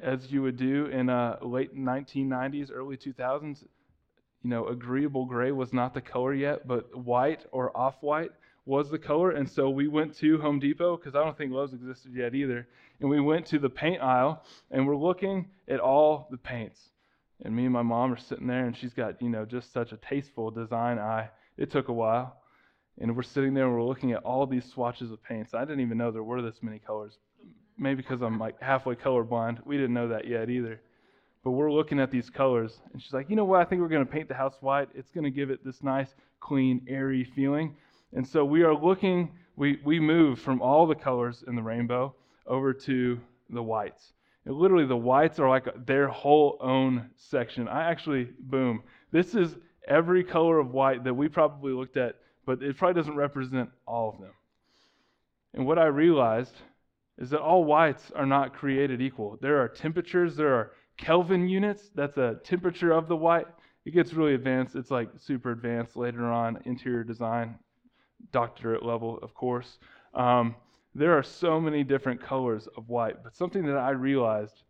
as 0.00 0.30
you 0.30 0.42
would 0.42 0.56
do 0.56 0.86
in 0.86 1.08
uh, 1.08 1.38
late 1.42 1.76
1990s, 1.76 2.70
early 2.72 2.96
2000s, 2.96 3.64
you 4.42 4.50
know, 4.50 4.68
agreeable 4.68 5.24
gray 5.24 5.52
was 5.52 5.72
not 5.72 5.94
the 5.94 6.00
color 6.00 6.34
yet, 6.34 6.66
but 6.66 6.96
white 6.96 7.44
or 7.50 7.76
off 7.76 7.96
white 8.00 8.30
was 8.64 8.90
the 8.90 8.98
color. 8.98 9.32
And 9.32 9.48
so 9.48 9.70
we 9.70 9.88
went 9.88 10.14
to 10.18 10.38
Home 10.38 10.58
Depot 10.58 10.96
because 10.96 11.14
I 11.14 11.24
don't 11.24 11.36
think 11.36 11.52
Lowe's 11.52 11.72
existed 11.72 12.12
yet 12.14 12.34
either. 12.34 12.68
And 13.00 13.08
we 13.08 13.20
went 13.20 13.46
to 13.46 13.58
the 13.58 13.70
paint 13.70 14.02
aisle 14.02 14.42
and 14.70 14.86
we're 14.86 14.96
looking 14.96 15.48
at 15.68 15.80
all 15.80 16.28
the 16.30 16.36
paints. 16.36 16.78
And 17.44 17.54
me 17.54 17.64
and 17.64 17.72
my 17.72 17.82
mom 17.82 18.12
are 18.12 18.18
sitting 18.18 18.46
there 18.46 18.66
and 18.66 18.76
she's 18.76 18.92
got, 18.92 19.20
you 19.22 19.28
know, 19.28 19.44
just 19.44 19.72
such 19.72 19.92
a 19.92 19.96
tasteful 19.96 20.50
design 20.50 20.98
eye. 20.98 21.30
It 21.56 21.70
took 21.70 21.88
a 21.88 21.92
while. 21.92 22.36
And 23.00 23.16
we're 23.16 23.22
sitting 23.22 23.54
there 23.54 23.64
and 23.64 23.74
we're 23.74 23.84
looking 23.84 24.12
at 24.12 24.24
all 24.24 24.46
these 24.46 24.64
swatches 24.64 25.12
of 25.12 25.22
paints. 25.22 25.54
I 25.54 25.60
didn't 25.60 25.80
even 25.80 25.98
know 25.98 26.10
there 26.10 26.22
were 26.22 26.42
this 26.42 26.62
many 26.62 26.78
colors. 26.78 27.16
Maybe 27.76 28.02
because 28.02 28.22
I'm 28.22 28.38
like 28.38 28.60
halfway 28.60 28.96
colorblind. 28.96 29.64
We 29.64 29.76
didn't 29.76 29.94
know 29.94 30.08
that 30.08 30.26
yet 30.26 30.50
either. 30.50 30.80
But 31.48 31.52
we're 31.52 31.72
looking 31.72 31.98
at 31.98 32.10
these 32.10 32.28
colors, 32.28 32.78
and 32.92 33.00
she's 33.00 33.14
like, 33.14 33.30
you 33.30 33.34
know 33.34 33.46
what? 33.46 33.62
I 33.62 33.64
think 33.64 33.80
we're 33.80 33.88
going 33.88 34.04
to 34.04 34.12
paint 34.12 34.28
the 34.28 34.34
house 34.34 34.58
white. 34.60 34.90
It's 34.94 35.10
going 35.10 35.24
to 35.24 35.30
give 35.30 35.48
it 35.48 35.64
this 35.64 35.82
nice, 35.82 36.14
clean, 36.40 36.84
airy 36.86 37.24
feeling. 37.24 37.74
And 38.12 38.28
so 38.28 38.44
we 38.44 38.64
are 38.64 38.74
looking, 38.74 39.32
we, 39.56 39.80
we 39.82 39.98
move 39.98 40.40
from 40.40 40.60
all 40.60 40.86
the 40.86 40.94
colors 40.94 41.44
in 41.48 41.56
the 41.56 41.62
rainbow 41.62 42.14
over 42.46 42.74
to 42.74 43.18
the 43.48 43.62
whites. 43.62 44.12
And 44.44 44.56
literally, 44.56 44.84
the 44.84 44.98
whites 44.98 45.38
are 45.38 45.48
like 45.48 45.86
their 45.86 46.08
whole 46.08 46.58
own 46.60 47.08
section. 47.16 47.66
I 47.66 47.84
actually, 47.90 48.28
boom, 48.40 48.82
this 49.10 49.34
is 49.34 49.56
every 49.86 50.24
color 50.24 50.58
of 50.58 50.72
white 50.72 51.02
that 51.04 51.14
we 51.14 51.28
probably 51.28 51.72
looked 51.72 51.96
at, 51.96 52.16
but 52.44 52.62
it 52.62 52.76
probably 52.76 53.00
doesn't 53.00 53.16
represent 53.16 53.70
all 53.86 54.10
of 54.10 54.20
them. 54.20 54.34
And 55.54 55.66
what 55.66 55.78
I 55.78 55.86
realized 55.86 56.56
is 57.16 57.30
that 57.30 57.40
all 57.40 57.64
whites 57.64 58.12
are 58.14 58.26
not 58.26 58.52
created 58.52 59.00
equal. 59.00 59.38
There 59.40 59.62
are 59.62 59.68
temperatures, 59.68 60.36
there 60.36 60.54
are 60.54 60.72
Kelvin 60.98 61.48
units. 61.48 61.90
That's 61.94 62.18
a 62.18 62.38
temperature 62.44 62.92
of 62.92 63.08
the 63.08 63.16
white. 63.16 63.46
It 63.86 63.92
gets 63.92 64.12
really 64.12 64.34
advanced. 64.34 64.76
It's 64.76 64.90
like 64.90 65.08
super 65.16 65.52
advanced 65.52 65.96
later 65.96 66.26
on, 66.26 66.58
interior 66.66 67.04
design, 67.04 67.58
doctorate 68.32 68.84
level, 68.84 69.18
of 69.22 69.32
course. 69.32 69.78
Um, 70.12 70.56
there 70.94 71.16
are 71.16 71.22
so 71.22 71.60
many 71.60 71.84
different 71.84 72.22
colors 72.22 72.68
of 72.76 72.88
white. 72.88 73.22
But 73.22 73.36
something 73.36 73.64
that 73.66 73.76
I 73.76 73.90
realized 73.90 74.62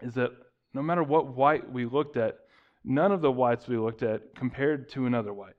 is 0.00 0.14
that 0.14 0.30
no 0.74 0.82
matter 0.82 1.02
what 1.02 1.34
white 1.34 1.70
we 1.70 1.86
looked 1.86 2.16
at, 2.16 2.38
none 2.84 3.10
of 3.10 3.22
the 3.22 3.32
whites 3.32 3.66
we 3.66 3.78
looked 3.78 4.02
at 4.02 4.34
compared 4.34 4.88
to 4.90 5.06
another 5.06 5.32
white. 5.32 5.56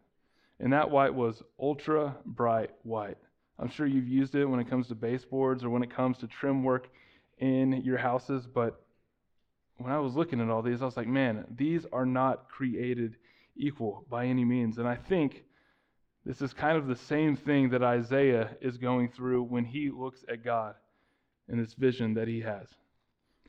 And 0.59 0.71
that 0.71 0.89
white 0.89 1.13
was 1.13 1.41
ultra 1.59 2.15
bright 2.25 2.69
white. 2.83 3.17
I'm 3.59 3.69
sure 3.69 3.87
you've 3.87 4.07
used 4.07 4.35
it 4.35 4.45
when 4.45 4.59
it 4.59 4.69
comes 4.69 4.87
to 4.87 4.95
baseboards 4.95 5.63
or 5.63 5.69
when 5.69 5.83
it 5.83 5.93
comes 5.93 6.19
to 6.19 6.27
trim 6.27 6.63
work 6.63 6.87
in 7.39 7.81
your 7.83 7.97
houses, 7.97 8.45
but 8.45 8.83
when 9.83 9.93
I 9.93 9.99
was 9.99 10.15
looking 10.15 10.41
at 10.41 10.49
all 10.49 10.61
these, 10.61 10.81
I 10.81 10.85
was 10.85 10.97
like, 10.97 11.07
man, 11.07 11.45
these 11.55 11.85
are 11.91 12.05
not 12.05 12.49
created 12.49 13.15
equal 13.55 14.05
by 14.09 14.25
any 14.25 14.45
means. 14.45 14.77
And 14.77 14.87
I 14.87 14.95
think 14.95 15.43
this 16.25 16.41
is 16.41 16.53
kind 16.53 16.77
of 16.77 16.87
the 16.87 16.95
same 16.95 17.35
thing 17.35 17.69
that 17.69 17.83
Isaiah 17.83 18.55
is 18.61 18.77
going 18.77 19.09
through 19.09 19.43
when 19.43 19.65
he 19.65 19.89
looks 19.89 20.23
at 20.29 20.43
God 20.43 20.75
and 21.47 21.59
this 21.59 21.73
vision 21.73 22.13
that 22.13 22.27
he 22.27 22.41
has. 22.41 22.67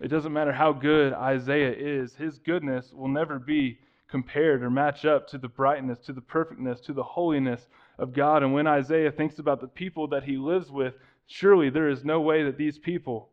It 0.01 0.09
doesn't 0.09 0.33
matter 0.33 0.53
how 0.53 0.73
good 0.73 1.12
Isaiah 1.12 1.73
is, 1.73 2.14
his 2.16 2.38
goodness 2.38 2.92
will 2.92 3.09
never 3.09 3.38
be 3.38 3.79
compared 4.09 4.62
or 4.62 4.71
match 4.71 5.05
up 5.05 5.29
to 5.29 5.38
the 5.38 5.49
brightness, 5.49 5.99
to 6.01 6.12
the 6.12 6.21
perfectness, 6.21 6.81
to 6.81 6.92
the 6.92 7.03
holiness 7.03 7.68
of 7.99 8.12
God. 8.12 8.42
And 8.42 8.53
when 8.53 8.66
Isaiah 8.66 9.12
thinks 9.12 9.38
about 9.38 9.61
the 9.61 9.68
people 9.68 10.09
that 10.09 10.25
he 10.25 10.37
lives 10.37 10.71
with, 10.71 10.95
surely 11.27 11.71
there 11.71 11.88
is 11.88 12.05
no 12.05 12.21
way 12.21 12.42
that 12.45 12.59
these 12.59 12.79
people 12.79 13.31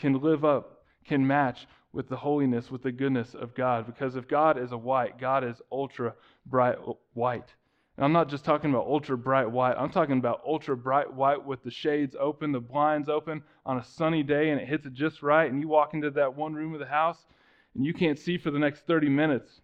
can 0.00 0.20
live 0.20 0.44
up, 0.44 0.84
can 1.04 1.26
match 1.26 1.66
with 1.92 2.08
the 2.08 2.16
holiness, 2.16 2.70
with 2.70 2.82
the 2.82 2.92
goodness 2.92 3.34
of 3.34 3.54
God. 3.54 3.86
Because 3.86 4.16
if 4.16 4.28
God 4.28 4.58
is 4.58 4.72
a 4.72 4.78
white, 4.78 5.18
God 5.18 5.44
is 5.44 5.60
ultra 5.72 6.14
bright 6.46 6.76
white. 7.14 7.54
And 7.96 8.04
I'm 8.04 8.12
not 8.12 8.28
just 8.28 8.44
talking 8.44 8.70
about 8.70 8.86
ultra 8.86 9.18
bright 9.18 9.50
white, 9.50 9.74
I'm 9.76 9.90
talking 9.90 10.18
about 10.18 10.42
ultra 10.46 10.76
bright 10.76 11.12
white 11.12 11.44
with 11.44 11.64
the 11.64 11.70
shades 11.70 12.14
open, 12.18 12.52
the 12.52 12.60
blinds 12.60 13.08
open 13.08 13.42
on 13.66 13.78
a 13.78 13.84
sunny 13.84 14.22
day, 14.22 14.50
and 14.50 14.60
it 14.60 14.68
hits 14.68 14.86
it 14.86 14.92
just 14.92 15.22
right. 15.22 15.50
And 15.50 15.60
you 15.60 15.68
walk 15.68 15.94
into 15.94 16.10
that 16.12 16.36
one 16.36 16.54
room 16.54 16.74
of 16.74 16.80
the 16.80 16.86
house 16.86 17.26
and 17.74 17.84
you 17.84 17.92
can't 17.92 18.18
see 18.18 18.38
for 18.38 18.50
the 18.50 18.58
next 18.58 18.86
30 18.86 19.08
minutes. 19.08 19.60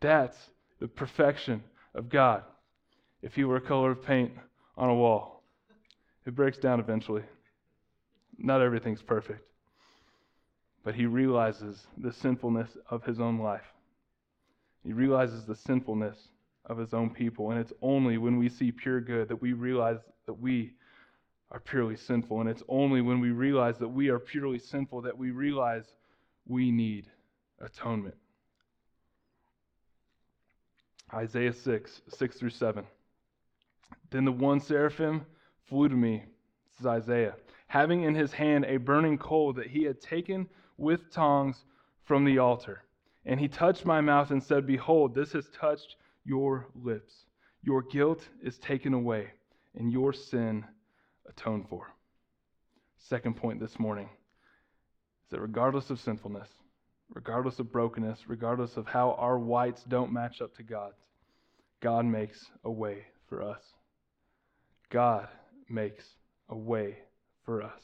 That's 0.00 0.36
the 0.80 0.88
perfection 0.88 1.62
of 1.94 2.08
God. 2.08 2.42
If 3.22 3.34
He 3.34 3.44
were 3.44 3.56
a 3.56 3.60
color 3.60 3.92
of 3.92 4.04
paint 4.04 4.32
on 4.76 4.90
a 4.90 4.94
wall, 4.94 5.42
it 6.26 6.34
breaks 6.34 6.58
down 6.58 6.80
eventually. 6.80 7.22
Not 8.36 8.60
everything's 8.60 9.02
perfect 9.02 9.40
but 10.84 10.94
he 10.94 11.06
realizes 11.06 11.86
the 11.96 12.12
sinfulness 12.12 12.76
of 12.90 13.02
his 13.04 13.18
own 13.18 13.38
life. 13.38 13.72
He 14.84 14.92
realizes 14.92 15.46
the 15.46 15.56
sinfulness 15.56 16.28
of 16.66 16.76
his 16.76 16.92
own 16.92 17.10
people. 17.10 17.50
And 17.50 17.58
it's 17.58 17.72
only 17.80 18.18
when 18.18 18.38
we 18.38 18.50
see 18.50 18.70
pure 18.70 19.00
good 19.00 19.28
that 19.28 19.40
we 19.40 19.54
realize 19.54 19.98
that 20.26 20.34
we 20.34 20.74
are 21.50 21.58
purely 21.60 21.96
sinful. 21.96 22.40
And 22.40 22.50
it's 22.50 22.62
only 22.68 23.00
when 23.00 23.18
we 23.18 23.30
realize 23.30 23.78
that 23.78 23.88
we 23.88 24.10
are 24.10 24.18
purely 24.18 24.58
sinful 24.58 25.02
that 25.02 25.16
we 25.16 25.30
realize 25.30 25.94
we 26.46 26.70
need 26.70 27.06
atonement. 27.60 28.16
Isaiah 31.14 31.52
6, 31.52 32.02
6 32.08 32.36
through 32.36 32.50
7. 32.50 32.84
Then 34.10 34.24
the 34.24 34.32
one 34.32 34.60
seraphim 34.60 35.24
flew 35.66 35.88
to 35.88 35.94
me, 35.94 36.24
this 36.70 36.80
is 36.80 36.86
Isaiah, 36.86 37.36
having 37.68 38.02
in 38.02 38.14
his 38.14 38.32
hand 38.32 38.66
a 38.66 38.76
burning 38.76 39.16
coal 39.16 39.52
that 39.54 39.68
he 39.68 39.84
had 39.84 40.00
taken 40.00 40.48
with 40.76 41.10
tongs 41.10 41.64
from 42.04 42.24
the 42.24 42.38
altar. 42.38 42.82
And 43.26 43.40
he 43.40 43.48
touched 43.48 43.84
my 43.84 44.00
mouth 44.00 44.30
and 44.30 44.42
said, 44.42 44.66
Behold, 44.66 45.14
this 45.14 45.32
has 45.32 45.48
touched 45.48 45.96
your 46.24 46.68
lips. 46.74 47.24
Your 47.62 47.82
guilt 47.82 48.22
is 48.42 48.58
taken 48.58 48.92
away, 48.92 49.28
and 49.74 49.90
your 49.90 50.12
sin 50.12 50.64
atoned 51.26 51.68
for. 51.68 51.94
Second 52.98 53.36
point 53.36 53.60
this 53.60 53.78
morning 53.78 54.08
is 55.24 55.30
that 55.30 55.40
regardless 55.40 55.90
of 55.90 56.00
sinfulness, 56.00 56.48
regardless 57.14 57.58
of 57.58 57.72
brokenness, 57.72 58.28
regardless 58.28 58.76
of 58.76 58.86
how 58.86 59.12
our 59.12 59.38
whites 59.38 59.84
don't 59.84 60.12
match 60.12 60.40
up 60.42 60.54
to 60.56 60.62
God's, 60.62 60.98
God 61.80 62.04
makes 62.04 62.46
a 62.64 62.70
way 62.70 63.04
for 63.28 63.42
us. 63.42 63.62
God 64.90 65.28
makes 65.68 66.04
a 66.48 66.56
way 66.56 66.98
for 67.44 67.62
us. 67.62 67.80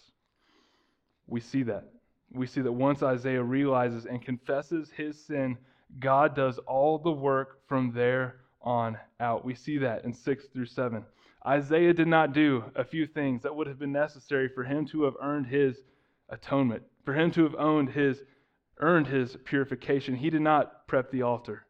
We 1.27 1.41
see 1.41 1.63
that 1.65 1.85
we 2.33 2.47
see 2.47 2.61
that 2.61 2.73
once 2.73 3.03
Isaiah 3.03 3.43
realizes 3.43 4.07
and 4.07 4.23
confesses 4.23 4.91
his 4.97 5.19
sin, 5.19 5.59
God 5.99 6.37
does 6.37 6.59
all 6.59 6.99
the 6.99 7.11
work 7.11 7.67
from 7.69 7.93
there 7.93 8.37
on 8.63 8.99
out. 9.19 9.45
We 9.45 9.55
see 9.55 9.79
that 9.79 10.05
in 10.05 10.13
6 10.13 10.45
through 10.53 10.67
7. 10.67 11.05
Isaiah 11.47 11.95
did 11.95 12.07
not 12.07 12.33
do 12.33 12.65
a 12.77 12.85
few 12.85 13.07
things 13.07 13.43
that 13.43 13.55
would 13.55 13.67
have 13.67 13.79
been 13.79 13.93
necessary 13.93 14.49
for 14.49 14.63
him 14.63 14.87
to 14.87 15.05
have 15.05 15.15
earned 15.21 15.47
his 15.47 15.79
atonement, 16.29 16.83
for 17.05 17.15
him 17.15 17.31
to 17.33 17.43
have 17.45 17.55
owned 17.57 17.91
his, 17.91 18.23
earned 18.79 19.07
his 19.07 19.37
purification. 19.45 20.15
He 20.15 20.31
did 20.31 20.43
not 20.43 20.87
prep 20.87 21.11
the 21.11 21.23
altar 21.23 21.67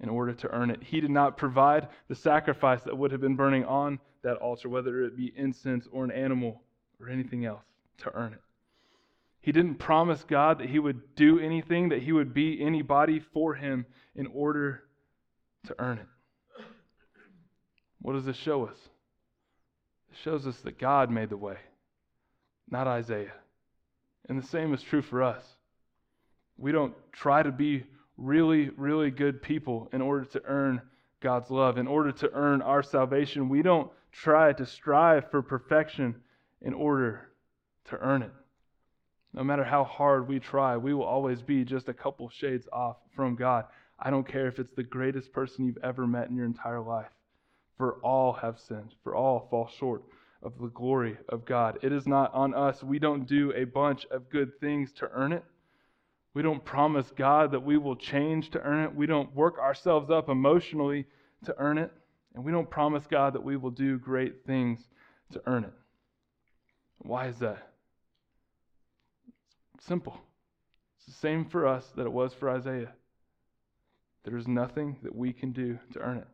in 0.00 0.08
order 0.08 0.32
to 0.32 0.48
earn 0.48 0.70
it. 0.70 0.82
He 0.82 1.00
did 1.00 1.10
not 1.10 1.36
provide 1.36 1.88
the 2.08 2.14
sacrifice 2.14 2.82
that 2.82 2.96
would 2.96 3.12
have 3.12 3.20
been 3.20 3.36
burning 3.36 3.64
on 3.64 4.00
that 4.22 4.38
altar, 4.38 4.68
whether 4.68 5.04
it 5.04 5.16
be 5.16 5.32
incense 5.36 5.86
or 5.92 6.04
an 6.04 6.10
animal 6.10 6.62
or 7.00 7.08
anything 7.08 7.44
else, 7.44 7.64
to 7.98 8.14
earn 8.14 8.32
it. 8.32 8.40
He 9.42 9.50
didn't 9.50 9.74
promise 9.74 10.24
God 10.24 10.58
that 10.58 10.70
he 10.70 10.78
would 10.78 11.16
do 11.16 11.40
anything, 11.40 11.88
that 11.88 12.02
he 12.02 12.12
would 12.12 12.32
be 12.32 12.62
anybody 12.62 13.18
for 13.18 13.54
him 13.54 13.84
in 14.14 14.28
order 14.28 14.84
to 15.66 15.74
earn 15.80 15.98
it. 15.98 16.64
What 18.00 18.14
does 18.14 18.24
this 18.24 18.36
show 18.36 18.66
us? 18.66 18.76
It 20.10 20.16
shows 20.22 20.46
us 20.46 20.56
that 20.60 20.78
God 20.78 21.10
made 21.10 21.28
the 21.28 21.36
way, 21.36 21.56
not 22.70 22.86
Isaiah. 22.86 23.32
And 24.28 24.40
the 24.40 24.46
same 24.46 24.72
is 24.74 24.82
true 24.82 25.02
for 25.02 25.22
us. 25.22 25.44
We 26.56 26.70
don't 26.70 26.94
try 27.12 27.42
to 27.42 27.50
be 27.50 27.84
really, 28.16 28.70
really 28.76 29.10
good 29.10 29.42
people 29.42 29.88
in 29.92 30.00
order 30.00 30.24
to 30.26 30.42
earn 30.44 30.82
God's 31.20 31.50
love, 31.50 31.78
in 31.78 31.88
order 31.88 32.12
to 32.12 32.30
earn 32.32 32.62
our 32.62 32.82
salvation. 32.82 33.48
We 33.48 33.62
don't 33.62 33.90
try 34.12 34.52
to 34.52 34.66
strive 34.66 35.30
for 35.30 35.42
perfection 35.42 36.14
in 36.60 36.74
order 36.74 37.28
to 37.86 37.96
earn 37.98 38.22
it. 38.22 38.32
No 39.34 39.42
matter 39.42 39.64
how 39.64 39.84
hard 39.84 40.28
we 40.28 40.38
try, 40.38 40.76
we 40.76 40.92
will 40.92 41.04
always 41.04 41.40
be 41.40 41.64
just 41.64 41.88
a 41.88 41.94
couple 41.94 42.28
shades 42.28 42.68
off 42.72 42.96
from 43.16 43.34
God. 43.34 43.64
I 43.98 44.10
don't 44.10 44.28
care 44.28 44.46
if 44.46 44.58
it's 44.58 44.74
the 44.74 44.82
greatest 44.82 45.32
person 45.32 45.64
you've 45.64 45.82
ever 45.82 46.06
met 46.06 46.28
in 46.28 46.36
your 46.36 46.44
entire 46.44 46.80
life. 46.80 47.10
For 47.78 47.94
all 48.02 48.34
have 48.34 48.60
sinned, 48.60 48.94
for 49.02 49.14
all 49.14 49.46
fall 49.50 49.70
short 49.78 50.02
of 50.42 50.58
the 50.58 50.68
glory 50.68 51.16
of 51.28 51.44
God. 51.44 51.78
It 51.82 51.92
is 51.92 52.06
not 52.06 52.34
on 52.34 52.52
us. 52.52 52.82
We 52.82 52.98
don't 52.98 53.26
do 53.26 53.52
a 53.52 53.64
bunch 53.64 54.04
of 54.10 54.28
good 54.28 54.60
things 54.60 54.92
to 54.94 55.08
earn 55.12 55.32
it. 55.32 55.44
We 56.34 56.42
don't 56.42 56.64
promise 56.64 57.10
God 57.16 57.52
that 57.52 57.62
we 57.62 57.78
will 57.78 57.96
change 57.96 58.50
to 58.50 58.60
earn 58.60 58.84
it. 58.84 58.94
We 58.94 59.06
don't 59.06 59.34
work 59.34 59.58
ourselves 59.58 60.10
up 60.10 60.28
emotionally 60.28 61.06
to 61.44 61.54
earn 61.58 61.78
it. 61.78 61.92
And 62.34 62.44
we 62.44 62.52
don't 62.52 62.70
promise 62.70 63.04
God 63.10 63.34
that 63.34 63.44
we 63.44 63.56
will 63.56 63.70
do 63.70 63.98
great 63.98 64.44
things 64.46 64.80
to 65.32 65.42
earn 65.46 65.64
it. 65.64 65.72
Why 66.98 67.28
is 67.28 67.38
that? 67.38 67.71
Simple. 69.86 70.20
It's 70.96 71.06
the 71.06 71.20
same 71.20 71.44
for 71.44 71.66
us 71.66 71.86
that 71.96 72.06
it 72.06 72.12
was 72.12 72.32
for 72.34 72.48
Isaiah. 72.48 72.92
There 74.24 74.36
is 74.36 74.46
nothing 74.46 74.96
that 75.02 75.14
we 75.14 75.32
can 75.32 75.50
do 75.52 75.78
to 75.92 75.98
earn 75.98 76.18
it. 76.18 76.28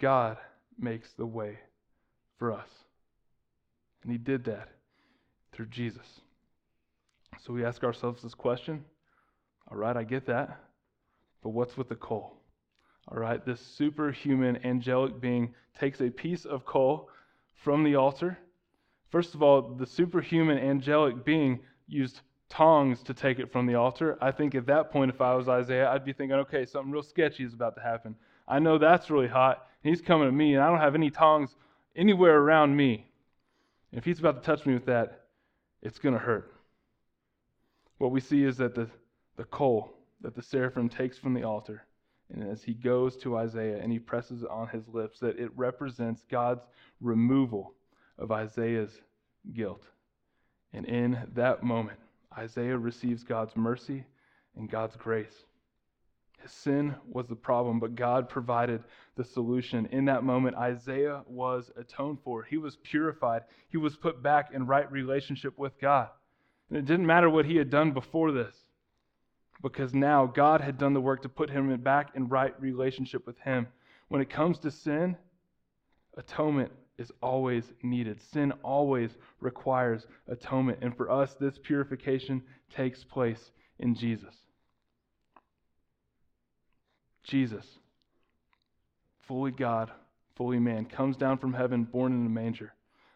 God 0.00 0.38
makes 0.78 1.12
the 1.12 1.26
way 1.26 1.58
for 2.38 2.52
us. 2.52 2.68
And 4.02 4.10
He 4.10 4.18
did 4.18 4.44
that 4.44 4.70
through 5.52 5.66
Jesus. 5.66 6.06
So 7.44 7.52
we 7.52 7.64
ask 7.64 7.84
ourselves 7.84 8.22
this 8.22 8.34
question 8.34 8.84
all 9.70 9.78
right, 9.78 9.96
I 9.96 10.04
get 10.04 10.26
that. 10.26 10.60
But 11.42 11.50
what's 11.50 11.76
with 11.76 11.88
the 11.88 11.94
coal? 11.94 12.34
All 13.08 13.18
right, 13.18 13.44
this 13.44 13.60
superhuman 13.60 14.64
angelic 14.64 15.20
being 15.20 15.54
takes 15.78 16.00
a 16.00 16.10
piece 16.10 16.44
of 16.44 16.66
coal 16.66 17.08
from 17.62 17.82
the 17.82 17.96
altar. 17.96 18.38
First 19.10 19.34
of 19.34 19.42
all, 19.42 19.74
the 19.74 19.86
superhuman 19.86 20.58
angelic 20.58 21.24
being 21.24 21.60
used 21.86 22.20
tongs 22.54 23.02
to 23.02 23.14
take 23.14 23.38
it 23.40 23.50
from 23.50 23.66
the 23.66 23.74
altar. 23.74 24.16
I 24.20 24.30
think 24.30 24.54
at 24.54 24.66
that 24.66 24.90
point, 24.90 25.10
if 25.10 25.20
I 25.20 25.34
was 25.34 25.48
Isaiah, 25.48 25.90
I'd 25.90 26.04
be 26.04 26.12
thinking, 26.12 26.36
okay, 26.38 26.64
something 26.64 26.92
real 26.92 27.02
sketchy 27.02 27.42
is 27.42 27.52
about 27.52 27.74
to 27.74 27.82
happen. 27.82 28.14
I 28.46 28.60
know 28.60 28.78
that's 28.78 29.10
really 29.10 29.28
hot. 29.28 29.66
and 29.82 29.90
He's 29.90 30.00
coming 30.00 30.28
to 30.28 30.32
me, 30.32 30.54
and 30.54 30.62
I 30.62 30.68
don't 30.68 30.78
have 30.78 30.94
any 30.94 31.10
tongs 31.10 31.56
anywhere 31.96 32.38
around 32.38 32.76
me. 32.76 33.10
If 33.92 34.04
he's 34.04 34.20
about 34.20 34.42
to 34.42 34.46
touch 34.46 34.66
me 34.66 34.74
with 34.74 34.86
that, 34.86 35.26
it's 35.82 35.98
going 35.98 36.14
to 36.14 36.20
hurt. 36.20 36.52
What 37.98 38.12
we 38.12 38.20
see 38.20 38.44
is 38.44 38.56
that 38.58 38.74
the, 38.74 38.88
the 39.36 39.44
coal 39.44 39.92
that 40.20 40.34
the 40.34 40.42
seraphim 40.42 40.88
takes 40.88 41.18
from 41.18 41.34
the 41.34 41.42
altar, 41.42 41.84
and 42.32 42.48
as 42.48 42.62
he 42.62 42.72
goes 42.72 43.16
to 43.18 43.36
Isaiah 43.36 43.80
and 43.82 43.92
he 43.92 43.98
presses 43.98 44.42
it 44.42 44.50
on 44.50 44.68
his 44.68 44.88
lips, 44.88 45.20
that 45.20 45.38
it 45.38 45.50
represents 45.56 46.24
God's 46.30 46.64
removal 47.00 47.74
of 48.18 48.32
Isaiah's 48.32 49.00
guilt. 49.52 49.84
And 50.72 50.86
in 50.86 51.18
that 51.34 51.62
moment, 51.62 51.98
Isaiah 52.36 52.76
receives 52.76 53.22
God's 53.22 53.56
mercy 53.56 54.04
and 54.56 54.70
God's 54.70 54.96
grace. 54.96 55.44
His 56.42 56.52
sin 56.52 56.94
was 57.10 57.26
the 57.26 57.34
problem, 57.34 57.80
but 57.80 57.94
God 57.94 58.28
provided 58.28 58.82
the 59.16 59.24
solution. 59.24 59.86
In 59.92 60.04
that 60.06 60.24
moment, 60.24 60.56
Isaiah 60.56 61.22
was 61.26 61.70
atoned 61.76 62.18
for. 62.22 62.42
He 62.42 62.58
was 62.58 62.76
purified. 62.82 63.42
He 63.68 63.78
was 63.78 63.96
put 63.96 64.22
back 64.22 64.50
in 64.52 64.66
right 64.66 64.90
relationship 64.92 65.58
with 65.58 65.80
God. 65.80 66.08
And 66.68 66.78
it 66.78 66.84
didn't 66.84 67.06
matter 67.06 67.30
what 67.30 67.46
he 67.46 67.56
had 67.56 67.70
done 67.70 67.92
before 67.92 68.30
this, 68.30 68.54
because 69.62 69.94
now 69.94 70.26
God 70.26 70.60
had 70.60 70.76
done 70.76 70.92
the 70.92 71.00
work 71.00 71.22
to 71.22 71.28
put 71.28 71.48
him 71.48 71.74
back 71.80 72.10
in 72.14 72.28
right 72.28 72.58
relationship 72.60 73.26
with 73.26 73.38
him. 73.38 73.66
When 74.08 74.20
it 74.20 74.28
comes 74.28 74.58
to 74.58 74.70
sin, 74.70 75.16
atonement 76.16 76.72
is 76.98 77.10
always 77.22 77.72
needed. 77.82 78.20
Sin 78.32 78.52
always 78.62 79.10
requires 79.40 80.06
atonement. 80.28 80.78
And 80.82 80.96
for 80.96 81.10
us, 81.10 81.34
this 81.34 81.58
purification 81.62 82.42
takes 82.74 83.02
place 83.02 83.50
in 83.78 83.94
Jesus. 83.94 84.34
Jesus, 87.24 87.66
fully 89.26 89.50
God, 89.50 89.90
fully 90.36 90.58
man, 90.58 90.84
comes 90.84 91.16
down 91.16 91.38
from 91.38 91.54
heaven, 91.54 91.84
born 91.84 92.12
in 92.12 92.26
a 92.26 92.28
manger, 92.28 92.74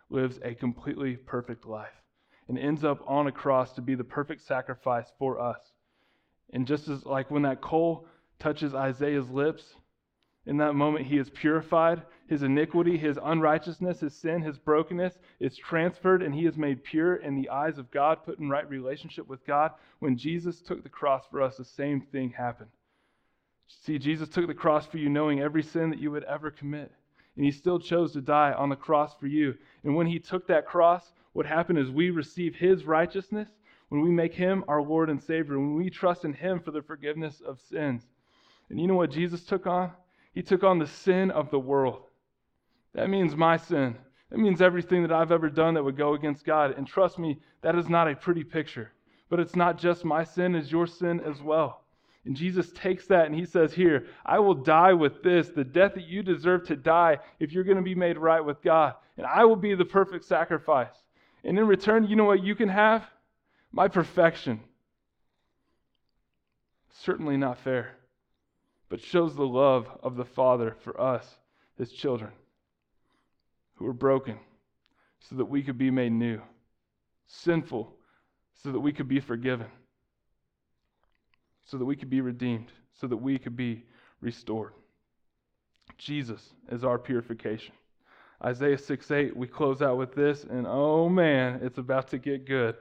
lives 0.08 0.38
a 0.42 0.54
completely 0.54 1.16
perfect 1.16 1.66
life, 1.66 2.02
and 2.48 2.58
ends 2.58 2.84
up 2.84 3.02
on 3.06 3.26
a 3.26 3.32
cross 3.32 3.72
to 3.74 3.82
be 3.82 3.94
the 3.94 4.04
perfect 4.04 4.46
sacrifice 4.46 5.12
for 5.18 5.38
us. 5.38 5.60
And 6.54 6.66
just 6.66 6.88
as 6.88 7.04
like 7.04 7.30
when 7.30 7.42
that 7.42 7.60
coal 7.60 8.06
touches 8.38 8.74
Isaiah's 8.74 9.28
lips, 9.28 9.62
in 10.46 10.56
that 10.56 10.72
moment, 10.72 11.06
he 11.06 11.18
is 11.18 11.28
purified. 11.28 12.02
His 12.28 12.42
iniquity, 12.42 12.98
his 12.98 13.18
unrighteousness, 13.22 14.00
his 14.00 14.14
sin, 14.14 14.42
his 14.42 14.58
brokenness 14.58 15.18
is 15.40 15.56
transferred, 15.56 16.22
and 16.22 16.34
he 16.34 16.44
is 16.44 16.58
made 16.58 16.84
pure 16.84 17.16
in 17.16 17.34
the 17.34 17.48
eyes 17.48 17.78
of 17.78 17.90
God, 17.90 18.24
put 18.24 18.38
in 18.38 18.50
right 18.50 18.68
relationship 18.68 19.26
with 19.26 19.46
God. 19.46 19.72
When 20.00 20.16
Jesus 20.16 20.60
took 20.60 20.82
the 20.82 20.90
cross 20.90 21.24
for 21.30 21.40
us, 21.40 21.56
the 21.56 21.64
same 21.64 22.02
thing 22.02 22.30
happened. 22.30 22.70
See, 23.66 23.98
Jesus 23.98 24.28
took 24.28 24.46
the 24.46 24.54
cross 24.54 24.86
for 24.86 24.98
you, 24.98 25.08
knowing 25.08 25.40
every 25.40 25.62
sin 25.62 25.88
that 25.90 26.00
you 26.00 26.10
would 26.10 26.24
ever 26.24 26.50
commit. 26.50 26.92
And 27.36 27.44
he 27.44 27.50
still 27.50 27.78
chose 27.78 28.12
to 28.12 28.20
die 28.20 28.52
on 28.52 28.68
the 28.68 28.76
cross 28.76 29.14
for 29.18 29.26
you. 29.26 29.54
And 29.84 29.96
when 29.96 30.06
he 30.06 30.18
took 30.18 30.46
that 30.48 30.66
cross, 30.66 31.12
what 31.32 31.46
happened 31.46 31.78
is 31.78 31.90
we 31.90 32.10
receive 32.10 32.54
his 32.54 32.84
righteousness 32.84 33.48
when 33.88 34.02
we 34.02 34.10
make 34.10 34.34
him 34.34 34.64
our 34.68 34.82
Lord 34.82 35.08
and 35.08 35.22
Savior, 35.22 35.58
when 35.58 35.76
we 35.76 35.88
trust 35.88 36.24
in 36.24 36.34
him 36.34 36.60
for 36.60 36.72
the 36.72 36.82
forgiveness 36.82 37.40
of 37.40 37.60
sins. 37.70 38.02
And 38.68 38.78
you 38.78 38.86
know 38.86 38.96
what 38.96 39.10
Jesus 39.10 39.44
took 39.44 39.66
on? 39.66 39.92
He 40.34 40.42
took 40.42 40.62
on 40.62 40.78
the 40.78 40.86
sin 40.86 41.30
of 41.30 41.50
the 41.50 41.58
world. 41.58 42.07
That 42.98 43.10
means 43.10 43.36
my 43.36 43.56
sin. 43.56 43.96
That 44.28 44.40
means 44.40 44.60
everything 44.60 45.02
that 45.02 45.12
I've 45.12 45.30
ever 45.30 45.48
done 45.48 45.74
that 45.74 45.84
would 45.84 45.96
go 45.96 46.14
against 46.14 46.44
God. 46.44 46.74
And 46.76 46.84
trust 46.84 47.16
me, 47.16 47.38
that 47.62 47.76
is 47.76 47.88
not 47.88 48.10
a 48.10 48.16
pretty 48.16 48.42
picture. 48.42 48.90
But 49.30 49.38
it's 49.38 49.54
not 49.54 49.78
just 49.78 50.04
my 50.04 50.24
sin, 50.24 50.56
it's 50.56 50.72
your 50.72 50.88
sin 50.88 51.20
as 51.20 51.40
well. 51.40 51.84
And 52.24 52.34
Jesus 52.34 52.72
takes 52.72 53.06
that 53.06 53.26
and 53.26 53.34
he 53.36 53.44
says, 53.44 53.72
Here, 53.72 54.06
I 54.26 54.40
will 54.40 54.56
die 54.56 54.94
with 54.94 55.22
this, 55.22 55.48
the 55.48 55.62
death 55.62 55.94
that 55.94 56.08
you 56.08 56.24
deserve 56.24 56.66
to 56.66 56.74
die 56.74 57.18
if 57.38 57.52
you're 57.52 57.62
going 57.62 57.76
to 57.76 57.84
be 57.84 57.94
made 57.94 58.18
right 58.18 58.44
with 58.44 58.60
God. 58.62 58.94
And 59.16 59.24
I 59.24 59.44
will 59.44 59.54
be 59.54 59.76
the 59.76 59.84
perfect 59.84 60.24
sacrifice. 60.24 60.94
And 61.44 61.56
in 61.56 61.68
return, 61.68 62.08
you 62.08 62.16
know 62.16 62.24
what 62.24 62.42
you 62.42 62.56
can 62.56 62.68
have? 62.68 63.04
My 63.70 63.86
perfection. 63.86 64.58
Certainly 67.04 67.36
not 67.36 67.60
fair, 67.60 67.94
but 68.88 69.00
shows 69.00 69.36
the 69.36 69.46
love 69.46 69.86
of 70.02 70.16
the 70.16 70.24
Father 70.24 70.76
for 70.82 71.00
us, 71.00 71.38
his 71.78 71.92
children, 71.92 72.32
who 73.78 73.86
are 73.86 73.92
broken, 73.92 74.38
so 75.20 75.36
that 75.36 75.44
we 75.44 75.62
could 75.62 75.78
be 75.78 75.90
made 75.90 76.12
new, 76.12 76.40
sinful, 77.26 77.94
so 78.62 78.72
that 78.72 78.80
we 78.80 78.92
could 78.92 79.08
be 79.08 79.20
forgiven 79.20 79.66
so 81.68 81.76
that 81.76 81.84
we 81.84 81.96
could 81.96 82.08
be 82.08 82.22
redeemed, 82.22 82.72
so 82.94 83.06
that 83.06 83.16
we 83.16 83.38
could 83.38 83.56
be 83.56 83.84
restored. 84.22 84.72
Jesus 85.98 86.54
is 86.70 86.82
our 86.82 86.98
purification. 86.98 87.74
Isaiah 88.42 88.78
6 88.78 89.10
8, 89.10 89.36
we 89.36 89.46
close 89.46 89.82
out 89.82 89.98
with 89.98 90.14
this, 90.14 90.44
and 90.44 90.66
oh 90.66 91.08
man, 91.08 91.60
it's 91.62 91.78
about 91.78 92.08
to 92.08 92.18
get 92.18 92.46
good. 92.46 92.76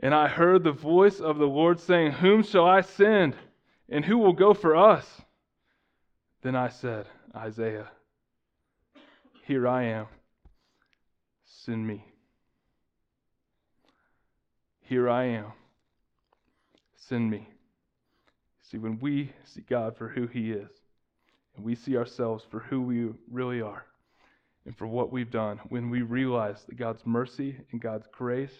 And 0.00 0.14
I 0.14 0.28
heard 0.28 0.64
the 0.64 0.72
voice 0.72 1.20
of 1.20 1.38
the 1.38 1.46
Lord 1.46 1.78
saying, 1.78 2.12
Whom 2.12 2.42
shall 2.42 2.66
I 2.66 2.80
send? 2.80 3.36
And 3.90 4.04
who 4.04 4.16
will 4.16 4.32
go 4.32 4.54
for 4.54 4.74
us? 4.74 5.06
Then 6.42 6.56
I 6.56 6.68
said, 6.68 7.06
Isaiah, 7.36 7.90
here 9.46 9.68
I 9.68 9.84
am. 9.84 10.06
Send 11.44 11.86
me. 11.86 12.04
Here 14.80 15.08
I 15.08 15.24
am. 15.24 15.52
Send 16.96 17.30
me. 17.30 17.48
See, 18.62 18.78
when 18.78 18.98
we 19.00 19.32
see 19.44 19.62
God 19.68 19.96
for 19.98 20.08
who 20.08 20.26
He 20.26 20.50
is, 20.50 20.70
and 21.56 21.64
we 21.64 21.74
see 21.74 21.96
ourselves 21.96 22.44
for 22.50 22.60
who 22.60 22.80
we 22.80 23.10
really 23.30 23.60
are, 23.60 23.84
and 24.64 24.76
for 24.76 24.86
what 24.86 25.12
we've 25.12 25.30
done, 25.30 25.60
when 25.68 25.90
we 25.90 26.00
realize 26.00 26.64
that 26.66 26.78
God's 26.78 27.04
mercy 27.04 27.56
and 27.70 27.82
God's 27.82 28.06
grace 28.12 28.54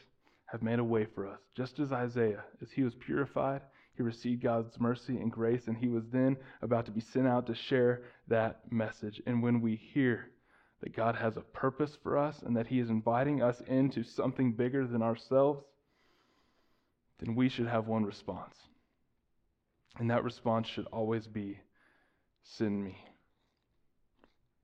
have 0.46 0.62
made 0.62 0.78
a 0.78 0.84
way 0.84 1.06
for 1.06 1.26
us, 1.26 1.40
just 1.56 1.78
as 1.78 1.92
Isaiah, 1.92 2.44
as 2.60 2.70
he 2.70 2.82
was 2.82 2.94
purified, 2.94 3.62
he 3.96 4.02
received 4.02 4.42
God's 4.42 4.78
mercy 4.78 5.16
and 5.16 5.32
grace, 5.32 5.66
and 5.66 5.76
he 5.78 5.88
was 5.88 6.04
then 6.12 6.36
about 6.60 6.84
to 6.86 6.92
be 6.92 7.00
sent 7.00 7.26
out 7.26 7.46
to 7.46 7.54
share 7.54 8.02
that 8.28 8.60
message. 8.70 9.22
And 9.24 9.42
when 9.42 9.62
we 9.62 9.76
hear 9.76 10.28
that 10.84 10.94
God 10.94 11.16
has 11.16 11.36
a 11.36 11.40
purpose 11.40 11.98
for 12.00 12.16
us 12.16 12.42
and 12.42 12.56
that 12.56 12.68
he 12.68 12.78
is 12.78 12.90
inviting 12.90 13.42
us 13.42 13.60
into 13.66 14.04
something 14.04 14.52
bigger 14.52 14.86
than 14.86 15.02
ourselves, 15.02 15.64
then 17.18 17.34
we 17.34 17.48
should 17.48 17.66
have 17.66 17.88
one 17.88 18.04
response 18.04 18.54
and 19.98 20.10
that 20.10 20.24
response 20.24 20.66
should 20.68 20.86
always 20.86 21.26
be 21.26 21.58
send 22.42 22.84
me. 22.84 22.98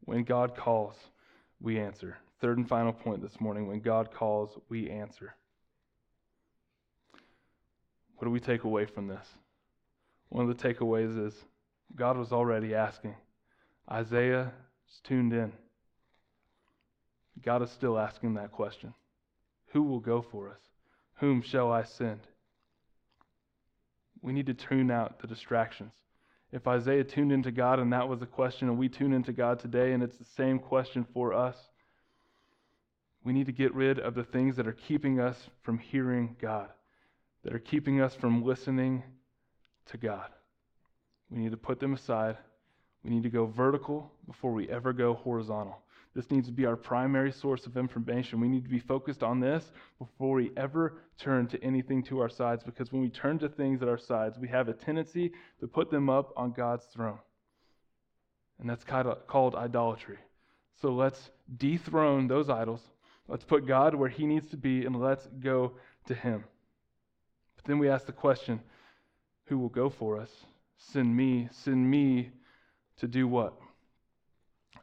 When 0.04 0.24
God 0.24 0.56
calls, 0.56 0.96
we 1.60 1.78
answer. 1.78 2.18
Third 2.40 2.58
and 2.58 2.68
final 2.68 2.92
point 2.92 3.22
this 3.22 3.40
morning 3.40 3.68
when 3.68 3.80
God 3.80 4.12
calls, 4.12 4.58
we 4.68 4.90
answer. 4.90 5.34
What 8.16 8.26
do 8.26 8.30
we 8.30 8.40
take 8.40 8.64
away 8.64 8.86
from 8.86 9.06
this? 9.06 9.26
One 10.28 10.48
of 10.48 10.56
the 10.56 10.62
takeaways 10.62 11.26
is 11.26 11.34
God 11.96 12.16
was 12.16 12.32
already 12.32 12.74
asking. 12.74 13.16
Isaiah 13.90 14.52
is 14.88 15.00
tuned 15.04 15.32
in. 15.32 15.52
God 17.42 17.62
is 17.62 17.70
still 17.70 17.98
asking 17.98 18.34
that 18.34 18.52
question 18.52 18.94
Who 19.72 19.82
will 19.82 20.00
go 20.00 20.22
for 20.22 20.50
us? 20.50 20.60
whom 21.20 21.42
shall 21.42 21.70
I 21.70 21.84
send? 21.84 22.20
We 24.22 24.32
need 24.32 24.46
to 24.46 24.54
tune 24.54 24.90
out 24.90 25.20
the 25.20 25.26
distractions. 25.26 25.92
If 26.50 26.66
Isaiah 26.66 27.04
tuned 27.04 27.30
into 27.30 27.52
God 27.52 27.78
and 27.78 27.92
that 27.92 28.08
was 28.08 28.20
the 28.20 28.26
question, 28.26 28.68
and 28.68 28.78
we 28.78 28.88
tune 28.88 29.12
into 29.12 29.32
God 29.32 29.60
today 29.60 29.92
and 29.92 30.02
it's 30.02 30.16
the 30.16 30.24
same 30.24 30.58
question 30.58 31.06
for 31.14 31.32
us, 31.32 31.56
we 33.22 33.32
need 33.32 33.46
to 33.46 33.52
get 33.52 33.74
rid 33.74 34.00
of 34.00 34.14
the 34.14 34.24
things 34.24 34.56
that 34.56 34.66
are 34.66 34.72
keeping 34.72 35.20
us 35.20 35.36
from 35.62 35.78
hearing 35.78 36.36
God, 36.40 36.70
that 37.44 37.54
are 37.54 37.60
keeping 37.60 38.00
us 38.00 38.14
from 38.14 38.42
listening 38.42 39.02
to 39.90 39.98
God. 39.98 40.30
We 41.30 41.38
need 41.38 41.50
to 41.50 41.58
put 41.58 41.80
them 41.80 41.94
aside. 41.94 42.38
We 43.04 43.10
need 43.10 43.22
to 43.24 43.30
go 43.30 43.46
vertical 43.46 44.10
before 44.26 44.52
we 44.52 44.68
ever 44.70 44.92
go 44.94 45.14
horizontal. 45.14 45.82
This 46.14 46.30
needs 46.30 46.48
to 46.48 46.52
be 46.52 46.66
our 46.66 46.76
primary 46.76 47.30
source 47.30 47.66
of 47.66 47.76
information. 47.76 48.40
We 48.40 48.48
need 48.48 48.64
to 48.64 48.70
be 48.70 48.80
focused 48.80 49.22
on 49.22 49.38
this 49.38 49.70
before 49.98 50.34
we 50.34 50.50
ever 50.56 50.94
turn 51.18 51.46
to 51.48 51.62
anything 51.62 52.02
to 52.04 52.18
our 52.18 52.28
sides, 52.28 52.64
because 52.64 52.92
when 52.92 53.00
we 53.00 53.10
turn 53.10 53.38
to 53.38 53.48
things 53.48 53.80
at 53.80 53.88
our 53.88 53.98
sides, 53.98 54.36
we 54.38 54.48
have 54.48 54.68
a 54.68 54.72
tendency 54.72 55.30
to 55.60 55.68
put 55.68 55.90
them 55.90 56.10
up 56.10 56.32
on 56.36 56.50
God's 56.50 56.84
throne. 56.86 57.18
And 58.58 58.68
that's 58.68 58.84
called 58.84 59.54
idolatry. 59.54 60.18
So 60.82 60.92
let's 60.92 61.30
dethrone 61.56 62.26
those 62.26 62.50
idols. 62.50 62.80
Let's 63.28 63.44
put 63.44 63.66
God 63.66 63.94
where 63.94 64.08
he 64.08 64.26
needs 64.26 64.48
to 64.48 64.56
be, 64.56 64.84
and 64.84 65.00
let's 65.00 65.28
go 65.38 65.74
to 66.06 66.14
him. 66.14 66.44
But 67.54 67.66
then 67.66 67.78
we 67.78 67.88
ask 67.88 68.06
the 68.06 68.12
question 68.12 68.60
who 69.44 69.58
will 69.58 69.68
go 69.68 69.90
for 69.90 70.18
us? 70.18 70.30
Send 70.76 71.16
me, 71.16 71.48
send 71.52 71.88
me 71.88 72.30
to 72.98 73.06
do 73.06 73.28
what? 73.28 73.54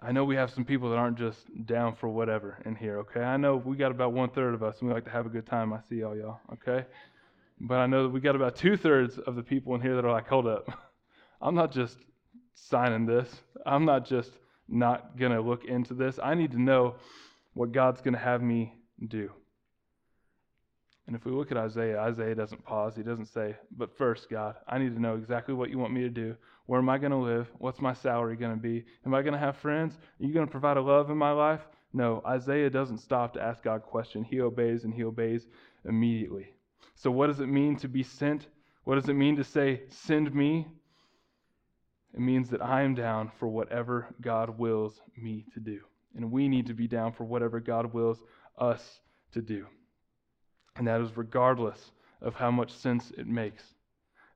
I 0.02 0.12
know 0.12 0.24
we 0.26 0.36
have 0.36 0.52
some 0.52 0.64
people 0.64 0.90
that 0.92 0.98
aren't 0.98 1.18
just 1.18 1.40
down 1.66 1.96
for 1.96 2.08
whatever 2.08 2.60
in 2.66 2.76
here, 2.76 3.00
okay? 3.00 3.22
I 3.22 3.38
know 3.38 3.58
we 3.58 3.76
got 3.76 3.92
about 3.92 4.14
one 4.14 4.30
third 4.30 4.54
of 4.54 4.62
us 4.62 4.80
and 4.80 4.88
we 4.88 4.94
like 4.94 5.06
to 5.06 5.10
have 5.12 5.26
a 5.26 5.30
good 5.30 5.48
time. 5.48 5.74
I 5.74 5.80
see 5.90 6.04
all 6.04 6.16
y'all, 6.16 6.40
okay? 6.54 6.86
But 7.60 7.80
I 7.80 7.88
know 7.88 8.04
that 8.04 8.10
we 8.10 8.20
got 8.20 8.36
about 8.36 8.56
two 8.56 8.78
thirds 8.78 9.18
of 9.18 9.36
the 9.36 9.42
people 9.42 9.74
in 9.74 9.82
here 9.82 9.96
that 9.96 10.06
are 10.06 10.12
like, 10.12 10.28
hold 10.28 10.46
up. 10.46 10.70
I'm 11.42 11.56
not 11.56 11.72
just 11.72 11.98
signing 12.54 13.06
this. 13.06 13.30
I'm 13.66 13.86
not 13.86 14.06
just 14.06 14.32
not 14.68 15.18
going 15.18 15.32
to 15.32 15.42
look 15.42 15.66
into 15.66 15.94
this. 15.94 16.20
I 16.22 16.36
need 16.36 16.52
to 16.52 16.62
know 16.62 16.96
what 17.54 17.72
God's 17.72 18.02
going 18.02 18.14
to 18.14 18.20
have 18.20 18.42
me 18.42 18.74
do. 19.08 19.32
And 21.08 21.16
if 21.16 21.24
we 21.24 21.32
look 21.32 21.52
at 21.52 21.58
Isaiah, 21.58 22.00
Isaiah 22.00 22.36
doesn't 22.36 22.66
pause. 22.66 22.96
He 22.96 23.02
doesn't 23.02 23.28
say, 23.28 23.56
But 23.78 23.98
first, 23.98 24.30
God, 24.30 24.56
I 24.68 24.78
need 24.78 24.94
to 24.94 25.02
know 25.02 25.16
exactly 25.16 25.54
what 25.54 25.70
you 25.70 25.80
want 25.80 25.94
me 25.94 26.02
to 26.02 26.10
do. 26.10 26.36
Where 26.66 26.80
am 26.80 26.90
I 26.90 26.98
going 26.98 27.12
to 27.12 27.18
live? 27.18 27.48
What's 27.60 27.80
my 27.80 27.94
salary 27.94 28.36
going 28.36 28.54
to 28.54 28.62
be? 28.62 28.84
Am 29.06 29.14
I 29.14 29.22
going 29.22 29.34
to 29.34 29.40
have 29.40 29.56
friends? 29.56 29.96
Are 29.96 30.26
you 30.26 30.34
going 30.34 30.46
to 30.46 30.52
provide 30.52 30.76
a 30.76 30.82
love 30.82 31.10
in 31.10 31.18
my 31.18 31.32
life? 31.32 31.62
No, 31.94 32.22
Isaiah 32.28 32.70
doesn't 32.70 32.98
stop 32.98 33.34
to 33.34 33.42
ask 33.42 33.64
God 33.64 33.78
a 33.78 33.80
question. 33.80 34.24
He 34.26 34.42
obeys 34.42 34.84
and 34.84 34.94
he 34.94 35.06
obeys 35.06 35.48
immediately. 35.86 36.54
So, 36.96 37.10
what 37.10 37.28
does 37.28 37.40
it 37.40 37.48
mean 37.48 37.78
to 37.78 37.88
be 37.88 38.04
sent? 38.04 38.48
What 38.84 38.96
does 38.96 39.08
it 39.08 39.14
mean 39.14 39.38
to 39.38 39.46
say, 39.46 39.84
Send 39.88 40.36
me? 40.36 40.68
It 42.14 42.20
means 42.20 42.50
that 42.50 42.62
I 42.62 42.82
am 42.82 42.96
down 42.96 43.32
for 43.40 43.48
whatever 43.48 44.08
God 44.22 44.58
wills 44.58 45.02
me 45.16 45.46
to 45.54 45.60
do. 45.62 45.80
And 46.16 46.32
we 46.32 46.50
need 46.50 46.66
to 46.68 46.74
be 46.74 46.88
down 46.88 47.14
for 47.14 47.24
whatever 47.24 47.60
God 47.60 47.94
wills 47.94 48.24
us 48.58 49.00
to 49.34 49.42
do. 49.42 49.68
And 50.78 50.88
that 50.88 51.02
is 51.02 51.18
regardless 51.18 51.92
of 52.22 52.36
how 52.36 52.52
much 52.52 52.72
sense 52.72 53.12
it 53.18 53.28
makes. 53.28 53.64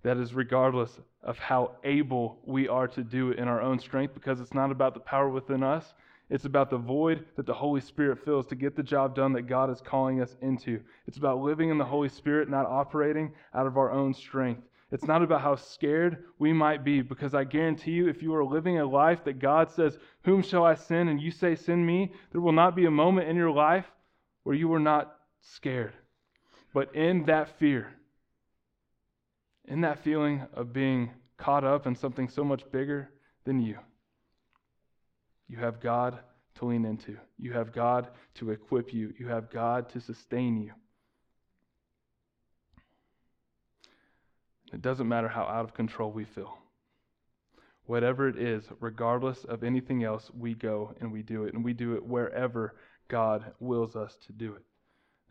That 0.04 0.18
is 0.18 0.34
regardless 0.34 1.00
of 1.24 1.38
how 1.38 1.76
able 1.84 2.40
we 2.44 2.68
are 2.68 2.88
to 2.88 3.04
do 3.04 3.30
it 3.30 3.38
in 3.38 3.48
our 3.48 3.62
own 3.62 3.80
strength, 3.80 4.16
because 4.16 4.40
it's 4.40 4.54
not 4.54 4.72
about 4.72 4.96
the 4.96 5.00
power 5.00 5.30
within 5.30 5.62
us. 5.62 5.94
It's 6.32 6.46
about 6.46 6.70
the 6.70 6.78
void 6.78 7.26
that 7.36 7.46
the 7.46 7.54
Holy 7.54 7.82
Spirit 7.82 8.24
fills 8.24 8.48
to 8.48 8.56
get 8.56 8.76
the 8.76 8.82
job 8.82 9.16
done 9.16 9.34
that 9.34 9.44
God 9.44 9.70
is 9.70 9.82
calling 9.82 10.22
us 10.22 10.36
into. 10.42 10.80
It's 11.06 11.18
about 11.18 11.42
living 11.42 11.70
in 11.70 11.78
the 11.78 11.86
Holy 11.86 12.10
Spirit, 12.10 12.50
not 12.50 12.66
operating 12.66 13.34
out 13.54 13.68
of 13.68 13.78
our 13.78 13.92
own 13.92 14.14
strength. 14.14 14.64
It's 14.92 15.06
not 15.06 15.22
about 15.22 15.42
how 15.42 15.56
scared 15.56 16.24
we 16.40 16.52
might 16.52 16.84
be, 16.84 17.02
because 17.02 17.36
I 17.36 17.44
guarantee 17.44 17.92
you, 17.92 18.08
if 18.08 18.24
you 18.24 18.34
are 18.34 18.44
living 18.44 18.80
a 18.80 18.86
life 18.86 19.24
that 19.26 19.40
God 19.40 19.72
says, 19.72 19.98
Whom 20.24 20.42
shall 20.42 20.66
I 20.66 20.76
send? 20.76 21.10
and 21.10 21.22
you 21.22 21.32
say, 21.32 21.56
Send 21.56 21.86
me, 21.86 22.12
there 22.32 22.42
will 22.42 22.52
not 22.52 22.76
be 22.76 22.86
a 22.86 22.92
moment 22.92 23.30
in 23.30 23.36
your 23.36 23.52
life 23.52 23.86
where 24.44 24.56
you 24.56 24.74
are 24.74 24.80
not 24.80 25.16
scared. 25.42 25.94
But 26.74 26.96
in 26.96 27.26
that 27.26 27.60
fear, 27.60 27.94
in 29.66 29.82
that 29.82 30.04
feeling 30.04 30.46
of 30.54 30.74
being 30.74 31.12
caught 31.38 31.64
up 31.64 31.86
in 31.86 31.96
something 31.96 32.30
so 32.30 32.44
much 32.44 32.64
bigger 32.72 33.10
than 33.46 33.60
you, 33.60 33.78
you 35.48 35.58
have 35.58 35.82
God 35.82 36.20
to 36.56 36.66
lean 36.66 36.86
into. 36.86 37.18
You 37.38 37.54
have 37.54 37.74
God 37.74 38.08
to 38.36 38.52
equip 38.52 38.94
you. 38.94 39.14
You 39.18 39.28
have 39.28 39.50
God 39.50 39.90
to 39.90 40.00
sustain 40.00 40.62
you. 40.62 40.72
It 44.74 44.82
doesn't 44.82 45.08
matter 45.08 45.28
how 45.28 45.44
out 45.44 45.66
of 45.66 45.74
control 45.74 46.12
we 46.12 46.24
feel. 46.24 46.58
Whatever 47.86 48.30
it 48.30 48.38
is, 48.38 48.64
regardless 48.80 49.44
of 49.44 49.64
anything 49.64 50.04
else, 50.04 50.32
we 50.38 50.54
go 50.54 50.96
and 51.02 51.12
we 51.12 51.24
do 51.24 51.44
it. 51.44 51.54
And 51.54 51.66
we 51.66 51.74
do 51.74 51.96
it 51.96 52.06
wherever 52.06 52.76
God 53.10 53.52
wills 53.60 53.98
us 53.98 54.16
to 54.28 54.32
do 54.32 54.54
it. 54.54 54.64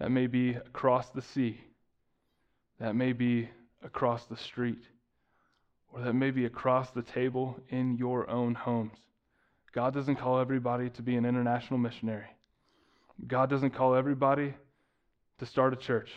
That 0.00 0.10
may 0.10 0.26
be 0.26 0.54
across 0.54 1.10
the 1.10 1.22
sea. 1.22 1.60
That 2.80 2.96
may 2.96 3.12
be 3.12 3.50
across 3.84 4.24
the 4.24 4.36
street. 4.36 4.82
Or 5.92 6.00
that 6.00 6.14
may 6.14 6.30
be 6.30 6.46
across 6.46 6.90
the 6.90 7.02
table 7.02 7.60
in 7.68 7.96
your 7.96 8.28
own 8.30 8.54
homes. 8.54 8.98
God 9.72 9.92
doesn't 9.94 10.16
call 10.16 10.40
everybody 10.40 10.88
to 10.90 11.02
be 11.02 11.16
an 11.16 11.26
international 11.26 11.78
missionary. 11.78 12.26
God 13.26 13.50
doesn't 13.50 13.70
call 13.70 13.94
everybody 13.94 14.54
to 15.38 15.46
start 15.46 15.74
a 15.74 15.76
church. 15.76 16.10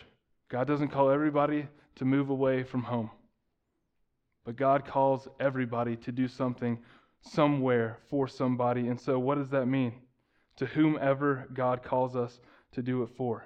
God 0.48 0.65
doesn't 0.65 0.89
call 0.89 1.10
everybody 1.10 1.67
to 1.96 2.06
move 2.06 2.30
away 2.30 2.63
from 2.63 2.84
home. 2.84 3.12
But 4.46 4.56
God 4.56 4.86
calls 4.86 5.28
everybody 5.39 5.98
to 5.98 6.12
do 6.12 6.28
something 6.28 6.80
somewhere 7.22 7.98
for 8.10 8.28
somebody. 8.28 8.88
And 8.88 9.00
so, 9.00 9.19
what 9.19 9.36
does 9.38 9.50
that 9.50 9.65
mean? 9.65 9.93
To 10.58 10.65
whomever 10.65 11.48
God 11.54 11.84
calls 11.84 12.15
us 12.15 12.39
to 12.74 12.82
do 12.82 13.04
it 13.04 13.10
for. 13.17 13.46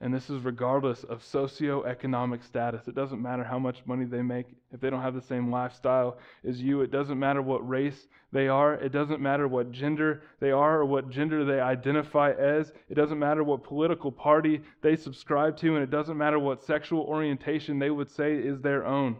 And 0.00 0.14
this 0.14 0.30
is 0.30 0.44
regardless 0.44 1.02
of 1.02 1.24
socioeconomic 1.24 2.44
status. 2.44 2.86
It 2.86 2.94
doesn't 2.94 3.20
matter 3.20 3.42
how 3.42 3.58
much 3.58 3.82
money 3.84 4.04
they 4.04 4.22
make 4.22 4.46
if 4.72 4.80
they 4.80 4.90
don't 4.90 5.02
have 5.02 5.14
the 5.14 5.20
same 5.20 5.50
lifestyle 5.50 6.18
as 6.46 6.62
you. 6.62 6.82
It 6.82 6.92
doesn't 6.92 7.18
matter 7.18 7.42
what 7.42 7.68
race 7.68 8.06
they 8.30 8.46
are. 8.46 8.74
It 8.74 8.92
doesn't 8.92 9.20
matter 9.20 9.48
what 9.48 9.72
gender 9.72 10.22
they 10.38 10.52
are 10.52 10.78
or 10.80 10.84
what 10.84 11.10
gender 11.10 11.44
they 11.44 11.58
identify 11.58 12.30
as. 12.30 12.72
It 12.88 12.94
doesn't 12.94 13.18
matter 13.18 13.42
what 13.42 13.64
political 13.64 14.12
party 14.12 14.62
they 14.82 14.94
subscribe 14.94 15.56
to. 15.58 15.74
And 15.74 15.82
it 15.82 15.90
doesn't 15.90 16.16
matter 16.16 16.38
what 16.38 16.62
sexual 16.62 17.00
orientation 17.00 17.80
they 17.80 17.90
would 17.90 18.10
say 18.10 18.36
is 18.36 18.60
their 18.60 18.86
own. 18.86 19.16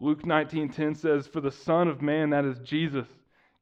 Luke 0.00 0.26
19:10 0.26 0.94
says, 0.96 1.26
"For 1.26 1.40
the 1.40 1.50
Son 1.50 1.88
of 1.88 2.02
Man, 2.02 2.28
that 2.30 2.44
is 2.44 2.58
Jesus, 2.58 3.08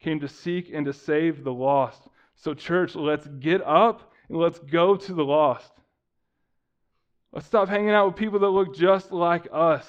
came 0.01 0.19
to 0.19 0.29
seek 0.29 0.73
and 0.75 0.85
to 0.87 0.93
save 0.93 1.45
the 1.45 1.53
lost." 1.53 2.09
So 2.35 2.53
church, 2.53 2.97
let's 2.97 3.29
get 3.29 3.63
up 3.63 4.12
and 4.29 4.39
let's 4.39 4.59
go 4.59 4.97
to 4.97 5.15
the 5.15 5.25
lost. 5.25 5.73
Let's 7.33 7.47
stop 7.47 7.69
hanging 7.69 7.91
out 7.91 8.07
with 8.07 8.17
people 8.17 8.39
that 8.41 8.49
look 8.49 8.75
just 8.75 9.11
like 9.11 9.49
us. 9.53 9.87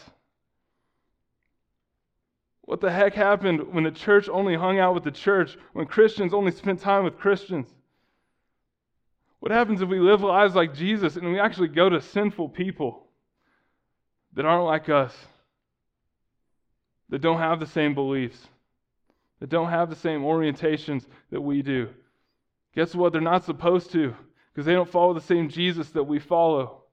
What 2.62 2.80
the 2.80 2.92
heck 2.92 3.14
happened 3.14 3.74
when 3.74 3.84
the 3.84 3.92
church 3.92 4.30
only 4.30 4.56
hung 4.56 4.80
out 4.80 4.94
with 4.94 5.04
the 5.04 5.12
church, 5.12 5.58
when 5.74 5.86
Christians 5.86 6.34
only 6.34 6.52
spent 6.52 6.80
time 6.80 7.04
with 7.04 7.18
Christians? 7.18 7.68
What 9.42 9.52
happens 9.52 9.82
if 9.82 9.90
we 9.90 10.00
live 10.00 10.22
lives 10.22 10.56
like 10.56 10.74
Jesus 10.74 11.18
and 11.18 11.28
we 11.28 11.38
actually 11.38 11.68
go 11.68 11.90
to 11.90 12.00
sinful 12.00 12.50
people 12.50 13.08
that 14.34 14.46
aren't 14.46 14.64
like 14.64 14.88
us, 14.88 15.14
that 17.10 17.22
don't 17.22 17.40
have 17.40 17.60
the 17.60 17.66
same 17.66 17.94
beliefs, 17.94 18.48
that 19.42 19.50
don't 19.50 19.70
have 19.70 19.90
the 19.90 19.98
same 19.98 20.22
orientations 20.22 21.06
that 21.30 21.42
we 21.42 21.62
do? 21.62 21.90
Guess 22.76 22.96
what? 22.96 23.12
They're 23.12 23.22
not 23.22 23.46
supposed 23.46 23.92
to 23.92 24.16
because 24.54 24.66
they 24.66 24.74
don't 24.74 24.90
follow 24.90 25.14
the 25.14 25.22
same 25.22 25.50
Jesus 25.50 25.90
that 25.92 26.04
we 26.04 26.20
follow. 26.20 26.84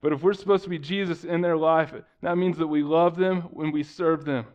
But 0.00 0.12
if 0.12 0.22
we're 0.22 0.34
supposed 0.34 0.64
to 0.64 0.70
be 0.70 0.78
Jesus 0.78 1.24
in 1.24 1.40
their 1.40 1.56
life, 1.56 1.92
that 2.22 2.38
means 2.38 2.58
that 2.58 2.66
we 2.66 2.82
love 2.82 3.16
them 3.16 3.42
when 3.52 3.70
we 3.70 3.82
serve 3.82 4.24
them. 4.24 4.46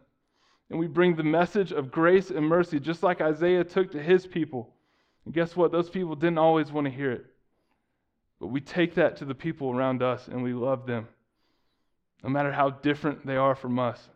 And 0.69 0.79
we 0.79 0.87
bring 0.87 1.15
the 1.15 1.23
message 1.23 1.71
of 1.71 1.91
grace 1.91 2.31
and 2.31 2.47
mercy, 2.47 2.79
just 2.79 3.03
like 3.03 3.21
Isaiah 3.21 3.63
took 3.63 3.91
to 3.91 4.01
his 4.01 4.25
people. 4.25 4.73
And 5.25 5.33
guess 5.33 5.55
what? 5.55 5.71
Those 5.71 5.89
people 5.89 6.15
didn't 6.15 6.39
always 6.39 6.71
want 6.71 6.85
to 6.85 6.91
hear 6.91 7.11
it. 7.11 7.25
But 8.39 8.47
we 8.47 8.61
take 8.61 8.95
that 8.95 9.17
to 9.17 9.25
the 9.25 9.35
people 9.35 9.71
around 9.71 10.01
us 10.01 10.27
and 10.27 10.41
we 10.41 10.53
love 10.53 10.85
them, 10.85 11.07
no 12.23 12.29
matter 12.29 12.51
how 12.51 12.71
different 12.71 13.25
they 13.25 13.37
are 13.37 13.55
from 13.55 13.79
us. 13.79 14.09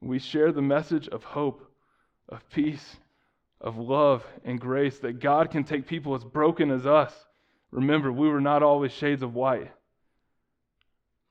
We 0.00 0.18
share 0.18 0.50
the 0.50 0.62
message 0.62 1.08
of 1.08 1.22
hope, 1.22 1.64
of 2.28 2.48
peace, 2.50 2.96
of 3.62 3.78
love 3.78 4.26
and 4.44 4.60
grace 4.60 4.98
that 4.98 5.20
God 5.20 5.50
can 5.50 5.64
take 5.64 5.86
people 5.86 6.14
as 6.14 6.24
broken 6.24 6.70
as 6.70 6.84
us 6.84 7.14
Remember, 7.72 8.12
we 8.12 8.28
were 8.28 8.40
not 8.40 8.62
always 8.62 8.92
shades 8.92 9.22
of 9.22 9.34
white. 9.34 9.72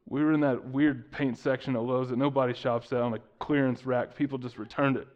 We 0.10 0.24
were 0.24 0.34
in 0.34 0.42
that 0.42 0.66
weird 0.66 1.12
paint 1.12 1.38
section 1.38 1.76
at 1.76 1.84
Lowe's 1.84 2.10
that 2.10 2.18
nobody 2.18 2.54
shops 2.54 2.92
at 2.92 3.00
on 3.00 3.14
a 3.14 3.20
clearance 3.40 3.86
rack. 3.86 4.16
People 4.16 4.40
just 4.40 4.58
returned 4.58 4.98
it. 4.98 5.08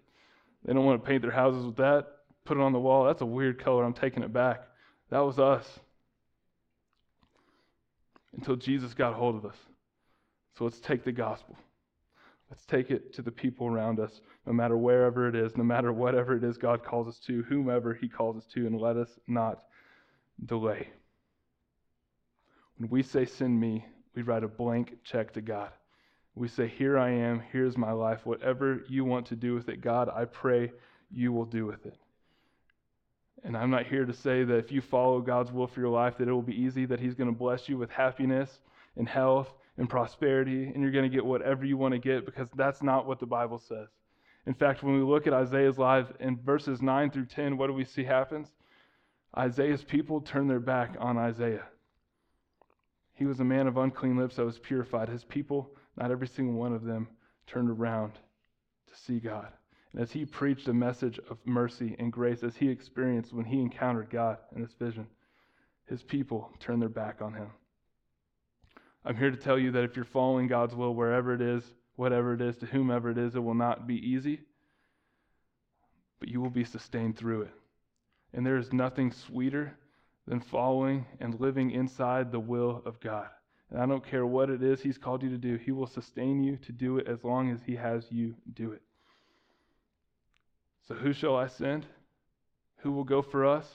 They 0.64 0.74
don't 0.74 0.86
want 0.86 1.04
to 1.04 1.08
paint 1.08 1.24
their 1.24 1.32
houses 1.32 1.66
with 1.66 1.76
that. 1.78 2.06
Put 2.46 2.58
it 2.58 2.62
on 2.62 2.72
the 2.72 2.80
wall. 2.80 3.06
That's 3.06 3.22
a 3.22 3.26
weird 3.26 3.62
color. 3.62 3.84
I'm 3.84 3.94
taking 3.94 4.24
it 4.24 4.32
back. 4.32 4.68
That 5.10 5.20
was 5.20 5.40
us. 5.40 5.68
until 8.38 8.56
Jesus 8.56 8.94
got 8.94 9.14
hold 9.14 9.36
of 9.36 9.46
us. 9.46 9.56
So 10.58 10.66
let's 10.66 10.80
take 10.80 11.04
the 11.04 11.12
gospel. 11.12 11.58
Let's 12.50 12.66
take 12.66 12.92
it 12.92 13.14
to 13.14 13.22
the 13.22 13.32
people 13.32 13.68
around 13.68 14.00
us, 14.00 14.22
no 14.46 14.54
matter 14.54 14.78
wherever 14.78 15.28
it 15.28 15.36
is, 15.36 15.58
no 15.58 15.64
matter 15.64 15.92
whatever 15.92 16.36
it 16.36 16.44
is 16.44 16.58
God 16.58 16.84
calls 16.84 17.08
us 17.08 17.20
to, 17.26 17.44
whomever 17.44 17.94
He 17.94 18.08
calls 18.08 18.38
us 18.38 18.46
to, 18.54 18.68
and 18.68 18.80
let 18.80 18.98
us 18.98 19.10
not 19.28 19.64
delay. 20.46 20.90
When 22.78 22.90
we 22.90 23.02
say, 23.02 23.26
Send 23.26 23.60
me, 23.60 23.86
we 24.14 24.22
write 24.22 24.44
a 24.44 24.48
blank 24.48 24.98
check 25.04 25.34
to 25.34 25.42
God. 25.42 25.72
We 26.36 26.48
say, 26.48 26.68
Here 26.68 27.00
I 27.00 27.10
am, 27.10 27.42
here's 27.52 27.78
my 27.78 27.92
life. 27.92 28.26
Whatever 28.26 28.84
you 28.88 29.06
want 29.06 29.26
to 29.28 29.36
do 29.36 29.56
with 29.56 29.70
it, 29.70 29.82
God, 29.82 30.10
I 30.14 30.26
pray 30.26 30.72
you 31.12 31.32
will 31.32 31.46
do 31.46 31.66
with 31.66 31.86
it. 31.86 31.98
And 33.44 33.58
I'm 33.58 33.70
not 33.70 33.88
here 33.88 34.06
to 34.06 34.14
say 34.14 34.44
that 34.44 34.58
if 34.58 34.72
you 34.72 34.82
follow 34.82 35.22
God's 35.22 35.52
will 35.52 35.68
for 35.68 35.80
your 35.80 35.90
life, 35.90 36.18
that 36.18 36.28
it 36.28 36.34
will 36.34 36.42
be 36.42 36.60
easy, 36.60 36.86
that 36.86 37.00
He's 37.00 37.16
going 37.16 37.30
to 37.30 37.38
bless 37.38 37.68
you 37.68 37.78
with 37.78 37.90
happiness 37.90 38.60
and 38.98 39.10
health 39.10 39.52
and 39.78 39.90
prosperity, 39.90 40.66
and 40.68 40.82
you're 40.82 40.92
going 40.92 41.10
to 41.10 41.16
get 41.16 41.26
whatever 41.26 41.66
you 41.66 41.78
want 41.78 41.94
to 41.94 42.00
get, 42.00 42.26
because 42.26 42.50
that's 42.56 42.82
not 42.82 43.06
what 43.06 43.20
the 43.20 43.26
Bible 43.26 43.60
says. 43.60 43.90
In 44.46 44.54
fact, 44.54 44.84
when 44.84 44.96
we 44.96 45.02
look 45.02 45.28
at 45.28 45.34
Isaiah's 45.34 45.78
life 45.78 46.08
in 46.20 46.38
verses 46.38 46.82
9 46.82 47.12
through 47.12 47.26
10, 47.26 47.58
what 47.58 47.68
do 47.68 47.74
we 47.74 47.84
see 47.84 48.04
happens? 48.04 48.48
Isaiah's 49.38 49.84
people 49.84 50.22
turn 50.22 50.48
their 50.48 50.60
back 50.60 50.96
on 51.00 51.18
Isaiah. 51.18 51.66
He 53.14 53.26
was 53.26 53.40
a 53.40 53.46
man 53.46 53.68
of 53.68 53.78
unclean 53.78 54.18
lips 54.18 54.36
that 54.36 54.46
was 54.46 54.60
purified. 54.60 55.10
His 55.10 55.24
people, 55.24 55.72
not 55.98 56.12
every 56.12 56.28
single 56.28 56.56
one 56.56 56.74
of 56.74 56.84
them, 56.84 57.08
turned 57.48 57.70
around 57.70 58.14
to 58.88 58.96
see 58.96 59.20
God. 59.20 59.52
And 59.92 60.02
as 60.02 60.12
he 60.12 60.26
preached 60.26 60.68
a 60.68 60.74
message 60.74 61.20
of 61.30 61.38
mercy 61.46 61.96
and 61.98 62.12
grace, 62.12 62.44
as 62.44 62.56
he 62.56 62.70
experienced 62.70 63.34
when 63.34 63.46
he 63.46 63.62
encountered 63.62 64.10
God 64.10 64.38
in 64.56 64.62
this 64.62 64.74
vision, 64.74 65.08
his 65.86 66.04
people 66.04 66.52
turned 66.60 66.82
their 66.82 66.90
back 66.90 67.22
on 67.22 67.34
him. 67.34 67.48
I'm 69.06 69.16
here 69.16 69.30
to 69.30 69.38
tell 69.38 69.60
you 69.60 69.72
that 69.72 69.84
if 69.84 69.96
you're 69.96 70.04
following 70.04 70.48
God's 70.48 70.74
will, 70.74 70.96
wherever 70.96 71.34
it 71.34 71.42
is, 71.42 71.64
whatever 71.96 72.34
it 72.34 72.42
is, 72.42 72.58
to 72.58 72.66
whomever 72.66 73.12
it 73.12 73.20
is, 73.20 73.36
it 73.36 73.40
will 73.40 73.54
not 73.54 73.86
be 73.86 73.96
easy, 73.96 74.40
but 76.20 76.28
you 76.28 76.42
will 76.42 76.50
be 76.50 76.64
sustained 76.64 77.16
through 77.16 77.44
it. 77.44 77.52
And 78.34 78.44
there 78.44 78.58
is 78.58 78.74
nothing 78.74 79.12
sweeter 79.12 79.78
than 80.28 80.40
following 80.40 81.06
and 81.20 81.40
living 81.40 81.70
inside 81.70 82.32
the 82.32 82.40
will 82.40 82.82
of 82.84 83.00
God. 83.00 83.28
And 83.70 83.80
I 83.80 83.86
don't 83.86 84.06
care 84.06 84.26
what 84.26 84.50
it 84.50 84.64
is 84.64 84.82
He's 84.82 84.98
called 84.98 85.22
you 85.22 85.30
to 85.30 85.38
do, 85.38 85.56
He 85.58 85.72
will 85.72 85.88
sustain 85.88 86.44
you 86.44 86.58
to 86.66 86.72
do 86.72 86.98
it 86.98 87.08
as 87.08 87.24
long 87.24 87.52
as 87.52 87.60
He 87.64 87.76
has 87.76 88.08
you 88.10 88.34
do 88.54 88.72
it. 88.72 88.82
So, 90.88 90.96
who 90.96 91.14
shall 91.14 91.36
I 91.36 91.48
send? 91.48 91.86
Who 92.78 92.92
will 92.92 93.04
go 93.04 93.22
for 93.22 93.46
us? 93.46 93.68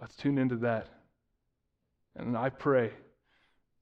Let's 0.00 0.14
tune 0.14 0.38
into 0.38 0.56
that. 0.56 0.88
And 2.16 2.36
I 2.36 2.48
pray 2.48 2.92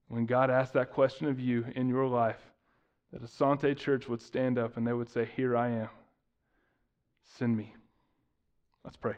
when 0.08 0.24
God 0.26 0.50
asks 0.50 0.72
that 0.72 0.90
question 0.90 1.28
of 1.28 1.38
you 1.38 1.66
in 1.76 1.88
your 1.88 2.06
life, 2.06 2.40
that 3.12 3.22
Asante 3.22 3.76
Church 3.76 4.08
would 4.08 4.22
stand 4.22 4.58
up 4.58 4.76
and 4.76 4.86
they 4.86 4.92
would 4.92 5.10
say, 5.10 5.28
Here 5.36 5.56
I 5.56 5.68
am. 5.68 5.88
Send 7.38 7.56
me. 7.56 7.74
Let's 8.84 8.96
pray. 8.96 9.14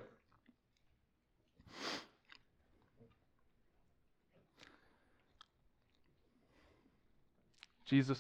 Jesus, 7.87 8.19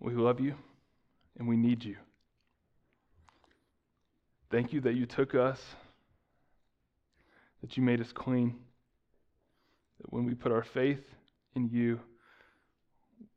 we 0.00 0.12
love 0.12 0.40
you 0.40 0.54
and 1.38 1.46
we 1.46 1.56
need 1.56 1.84
you. 1.84 1.96
Thank 4.50 4.72
you 4.72 4.80
that 4.80 4.94
you 4.94 5.06
took 5.06 5.36
us, 5.36 5.60
that 7.60 7.76
you 7.76 7.82
made 7.82 8.00
us 8.00 8.12
clean 8.12 8.56
that 10.00 10.12
when 10.12 10.24
we 10.24 10.34
put 10.34 10.52
our 10.52 10.64
faith 10.64 11.02
in 11.54 11.68
you, 11.68 12.00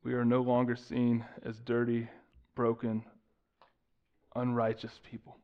we 0.03 0.13
are 0.13 0.25
no 0.25 0.41
longer 0.41 0.75
seen 0.75 1.25
as 1.43 1.55
dirty, 1.65 2.07
broken, 2.55 3.03
unrighteous 4.35 4.99
people, 5.09 5.37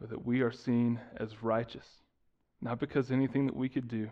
but 0.00 0.10
that 0.10 0.24
we 0.24 0.40
are 0.40 0.52
seen 0.52 1.00
as 1.16 1.42
righteous, 1.42 1.86
not 2.60 2.78
because 2.78 3.10
anything 3.10 3.46
that 3.46 3.56
we 3.56 3.68
could 3.68 3.88
do, 3.88 4.08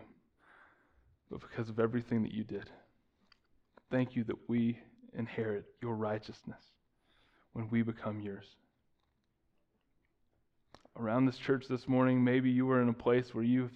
but 1.29 1.41
because 1.41 1.69
of 1.69 1.79
everything 1.79 2.23
that 2.23 2.33
you 2.33 2.43
did. 2.43 2.69
Thank 3.91 4.15
you 4.15 4.23
that 4.25 4.49
we 4.49 4.79
inherit 5.17 5.65
your 5.81 5.95
righteousness 5.95 6.61
when 7.53 7.69
we 7.69 7.81
become 7.81 8.19
yours. 8.19 8.45
Around 10.97 11.25
this 11.25 11.37
church 11.37 11.65
this 11.69 11.87
morning, 11.87 12.23
maybe 12.23 12.49
you 12.49 12.65
were 12.65 12.81
in 12.81 12.89
a 12.89 12.93
place 12.93 13.33
where 13.33 13.43
you've 13.43 13.71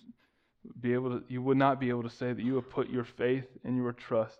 be 0.79 0.93
able 0.93 1.19
to, 1.19 1.23
you 1.27 1.41
would 1.41 1.57
not 1.57 1.79
be 1.79 1.89
able 1.89 2.03
to 2.03 2.09
say 2.09 2.33
that 2.33 2.43
you 2.43 2.55
have 2.55 2.69
put 2.69 2.89
your 2.89 3.05
faith 3.05 3.45
and 3.63 3.77
your 3.77 3.93
trust 3.93 4.39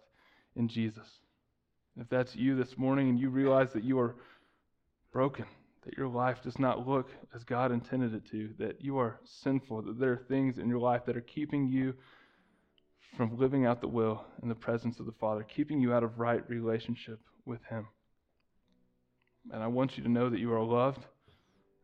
in 0.55 0.67
Jesus. 0.67 1.08
If 1.99 2.10
that's 2.10 2.36
you 2.36 2.55
this 2.55 2.77
morning 2.77 3.10
and 3.10 3.19
you 3.19 3.29
realize 3.29 3.73
that 3.73 3.84
you 3.84 3.99
are 3.99 4.15
broken, 5.12 5.45
that 5.86 5.97
your 5.97 6.08
life 6.08 6.41
does 6.43 6.60
not 6.60 6.88
look 6.88 7.10
as 7.34 7.43
God 7.43 7.71
intended 7.71 8.13
it 8.13 8.29
to, 8.32 8.49
that 8.60 8.82
you 8.82 8.97
are 8.97 9.19
sinful, 9.43 9.82
that 9.84 9.99
there 9.99 10.12
are 10.12 10.25
things 10.27 10.58
in 10.58 10.69
your 10.69 10.79
life 10.79 11.05
that 11.05 11.17
are 11.17 11.21
keeping 11.21 11.67
you 11.67 11.93
from 13.17 13.38
living 13.38 13.65
out 13.65 13.82
the 13.82 13.88
will 13.88 14.23
in 14.43 14.49
the 14.49 14.55
presence 14.55 14.99
of 14.99 15.05
the 15.05 15.12
Father, 15.13 15.43
keeping 15.43 15.82
you 15.82 15.93
out 15.93 16.03
of 16.03 16.19
right 16.19 16.47
relationship 16.49 17.19
with 17.45 17.63
Him. 17.69 17.88
And 19.51 19.63
I 19.63 19.67
want 19.67 19.97
you 19.97 20.03
to 20.03 20.10
know 20.10 20.29
that 20.29 20.39
you 20.39 20.53
are 20.53 20.63
loved. 20.63 21.03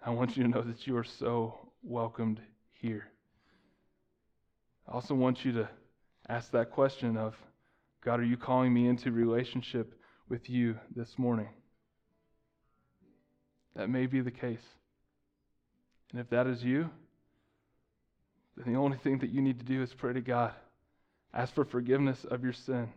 I 0.06 0.12
want 0.12 0.38
you 0.38 0.44
to 0.44 0.50
know 0.50 0.62
that 0.62 0.86
you 0.86 0.96
are 0.98 1.04
so 1.04 1.72
welcomed 1.82 2.40
here. 2.74 3.08
I 4.88 4.94
also 4.94 5.16
want 5.16 5.44
you 5.44 5.52
to 5.54 5.70
ask 6.30 6.52
that 6.52 6.72
question 6.72 7.18
of 7.18 7.36
God, 8.04 8.20
are 8.20 8.24
you 8.24 8.38
calling 8.38 8.74
me 8.74 8.88
into 8.88 9.12
relationship 9.12 9.94
with 10.30 10.50
you 10.50 10.78
this 10.96 11.18
morning? 11.18 11.50
That 13.76 13.90
may 13.90 14.06
be 14.06 14.22
the 14.22 14.32
case. 14.32 14.62
And 16.12 16.22
if 16.22 16.30
that 16.30 16.48
is 16.48 16.64
you, 16.64 16.90
then 18.56 18.74
the 18.74 18.80
only 18.80 18.98
thing 18.98 19.20
that 19.20 19.32
you 19.32 19.42
need 19.42 19.60
to 19.60 19.66
do 19.66 19.82
is 19.82 19.94
pray 19.94 20.14
to 20.14 20.22
God. 20.22 20.54
Ask 21.34 21.54
for 21.54 21.66
forgiveness 21.66 22.24
of 22.30 22.44
your 22.44 22.54
sin. 22.54 22.90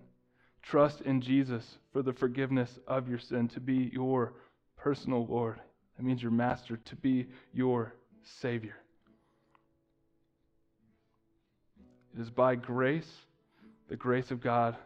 Trust 0.62 1.00
in 1.00 1.20
Jesus 1.20 1.78
for 1.92 2.02
the 2.02 2.12
forgiveness 2.12 2.78
of 2.86 3.08
your 3.08 3.18
sin, 3.18 3.48
to 3.48 3.60
be 3.60 3.90
your 3.92 4.34
personal 4.76 5.26
Lord. 5.26 5.58
That 5.96 6.04
means 6.04 6.22
your 6.22 6.30
master, 6.30 6.76
to 6.76 6.96
be 6.96 7.26
your 7.52 7.94
Savior. 8.40 8.76
It 12.14 12.20
is 12.20 12.30
by 12.30 12.54
grace, 12.54 13.10
the 13.88 13.96
grace 13.96 14.30
of 14.30 14.40
God, 14.40 14.76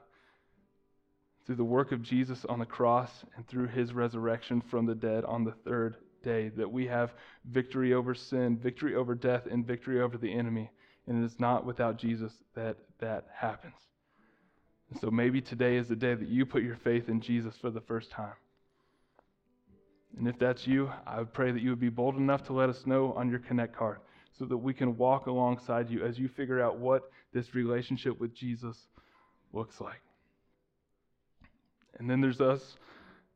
through 1.47 1.57
the 1.57 1.65
work 1.65 1.93
of 1.93 2.03
Jesus 2.03 2.45
on 2.45 2.59
the 2.59 2.67
cross 2.67 3.11
and 3.37 3.47
through 3.47 3.69
his 3.69 3.93
resurrection 3.93 4.61
from 4.71 4.87
the 4.87 4.95
dead 4.95 5.25
on 5.25 5.45
the 5.45 5.55
third 5.65 5.97
day, 6.23 6.51
that 6.57 6.71
we 6.71 6.87
have 6.87 7.13
victory 7.51 7.95
over 7.95 8.15
sin, 8.15 8.57
victory 8.57 8.95
over 8.95 9.15
death, 9.15 9.47
and 9.51 9.67
victory 9.67 10.01
over 10.01 10.17
the 10.17 10.33
enemy. 10.33 10.71
And 11.07 11.23
it 11.23 11.27
is 11.27 11.41
not 11.41 11.67
without 11.67 11.99
Jesus 11.99 12.33
that 12.55 12.77
that 13.01 13.27
happens. 13.35 13.75
And 14.91 15.01
so 15.01 15.11
maybe 15.11 15.41
today 15.41 15.77
is 15.77 15.89
the 15.89 15.97
day 15.97 16.15
that 16.15 16.29
you 16.29 16.47
put 16.47 16.63
your 16.63 16.77
faith 16.77 17.09
in 17.09 17.21
Jesus 17.21 17.57
for 17.61 17.71
the 17.71 17.81
first 17.81 18.11
time. 18.11 18.35
And 20.17 20.29
if 20.29 20.39
that's 20.39 20.67
you, 20.67 20.93
I 21.07 21.19
would 21.19 21.33
pray 21.33 21.51
that 21.51 21.63
you 21.63 21.71
would 21.71 21.81
be 21.81 21.89
bold 21.89 22.17
enough 22.17 22.45
to 22.45 22.53
let 22.53 22.69
us 22.69 22.87
know 22.87 23.15
on 23.15 23.31
your 23.31 23.39
Connect 23.41 23.75
card 23.75 23.99
so 24.39 24.45
that 24.47 24.57
we 24.57 24.75
can 24.75 24.97
walk 24.97 25.27
alongside 25.27 25.91
you 25.91 26.05
as 26.05 26.19
you 26.19 26.29
figure 26.29 26.61
out 26.61 26.79
what 26.79 27.11
this 27.33 27.55
relationship 27.55 28.19
with 28.19 28.35
Jesus 28.35 28.77
looks 29.53 29.81
like. 29.81 30.01
And 31.99 32.09
then 32.09 32.21
there's 32.21 32.41
us 32.41 32.77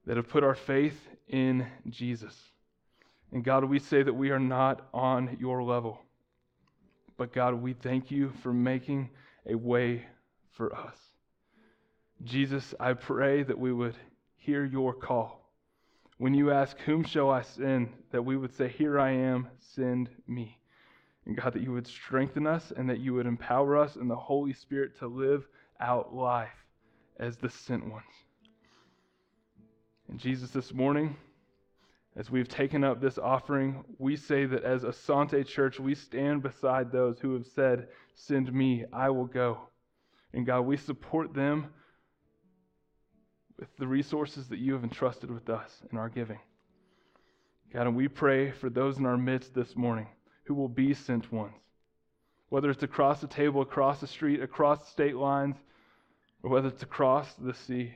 that 0.06 0.16
have 0.16 0.28
put 0.28 0.44
our 0.44 0.54
faith 0.54 0.98
in 1.28 1.66
Jesus. 1.90 2.34
And 3.32 3.44
God, 3.44 3.64
we 3.64 3.78
say 3.78 4.02
that 4.02 4.14
we 4.14 4.30
are 4.30 4.38
not 4.38 4.86
on 4.94 5.36
your 5.40 5.62
level. 5.62 6.00
But 7.16 7.32
God, 7.32 7.54
we 7.54 7.72
thank 7.72 8.10
you 8.10 8.32
for 8.42 8.52
making 8.52 9.10
a 9.46 9.54
way 9.54 10.06
for 10.52 10.74
us. 10.74 10.96
Jesus, 12.24 12.74
I 12.80 12.94
pray 12.94 13.42
that 13.42 13.58
we 13.58 13.72
would 13.72 13.96
hear 14.36 14.64
your 14.64 14.94
call. 14.94 15.50
When 16.18 16.34
you 16.34 16.50
ask, 16.50 16.78
Whom 16.80 17.04
shall 17.04 17.30
I 17.30 17.42
send? 17.42 17.92
that 18.10 18.22
we 18.22 18.36
would 18.36 18.54
say, 18.54 18.68
Here 18.68 18.98
I 18.98 19.10
am, 19.10 19.48
send 19.74 20.08
me. 20.26 20.58
And 21.26 21.36
God, 21.36 21.54
that 21.54 21.62
you 21.62 21.72
would 21.72 21.88
strengthen 21.88 22.46
us 22.46 22.72
and 22.76 22.88
that 22.88 23.00
you 23.00 23.12
would 23.14 23.26
empower 23.26 23.76
us 23.76 23.96
in 23.96 24.06
the 24.06 24.16
Holy 24.16 24.52
Spirit 24.52 24.96
to 25.00 25.08
live 25.08 25.46
out 25.80 26.14
life 26.14 26.64
as 27.18 27.36
the 27.36 27.50
sent 27.50 27.90
ones. 27.90 28.04
And 30.08 30.20
Jesus, 30.20 30.50
this 30.50 30.72
morning, 30.72 31.16
as 32.16 32.30
we've 32.30 32.48
taken 32.48 32.84
up 32.84 33.00
this 33.00 33.18
offering, 33.18 33.84
we 33.98 34.16
say 34.16 34.46
that 34.46 34.62
as 34.62 34.84
Asante 34.84 35.44
Church, 35.44 35.80
we 35.80 35.96
stand 35.96 36.42
beside 36.42 36.92
those 36.92 37.18
who 37.18 37.34
have 37.34 37.46
said, 37.46 37.88
Send 38.14 38.52
me, 38.52 38.84
I 38.92 39.10
will 39.10 39.26
go. 39.26 39.58
And 40.32 40.46
God, 40.46 40.60
we 40.60 40.76
support 40.76 41.34
them 41.34 41.66
with 43.58 43.74
the 43.78 43.86
resources 43.86 44.48
that 44.48 44.60
you 44.60 44.74
have 44.74 44.84
entrusted 44.84 45.30
with 45.30 45.50
us 45.50 45.82
in 45.90 45.98
our 45.98 46.08
giving. 46.08 46.38
God, 47.72 47.88
and 47.88 47.96
we 47.96 48.06
pray 48.06 48.52
for 48.52 48.70
those 48.70 48.98
in 48.98 49.06
our 49.06 49.16
midst 49.16 49.54
this 49.54 49.74
morning 49.74 50.06
who 50.46 50.54
will 50.54 50.68
be 50.68 50.94
sent 50.94 51.32
once. 51.32 51.54
whether 52.48 52.70
it's 52.70 52.82
across 52.82 53.20
the 53.20 53.26
table, 53.26 53.60
across 53.60 54.00
the 54.00 54.06
street, 54.06 54.40
across 54.42 54.88
state 54.90 55.16
lines, 55.16 55.56
or 56.42 56.50
whether 56.50 56.68
it's 56.68 56.82
across 56.82 57.34
the 57.34 57.54
sea. 57.54 57.92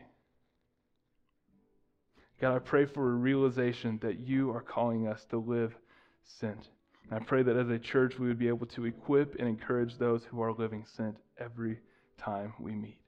God, 2.40 2.57
I 2.57 2.59
pray 2.59 2.86
for 2.86 3.11
a 3.11 3.14
realization 3.14 3.98
that 4.03 4.18
you 4.18 4.51
are 4.51 4.62
calling 4.62 5.07
us 5.07 5.24
to 5.30 5.38
live 5.38 5.74
sent. 6.24 6.68
And 7.05 7.20
I 7.20 7.24
pray 7.24 7.42
that 7.42 7.57
as 7.57 7.68
a 7.68 7.78
church 7.78 8.18
we 8.18 8.28
would 8.28 8.38
be 8.38 8.48
able 8.48 8.66
to 8.68 8.86
equip 8.86 9.36
and 9.36 9.48
encourage 9.48 9.98
those 9.98 10.24
who 10.24 10.40
are 10.42 10.53
living 10.53 10.84
sent 10.96 11.16
every 11.38 11.78
time 12.18 12.55
we 12.59 12.72
meet. 12.72 13.01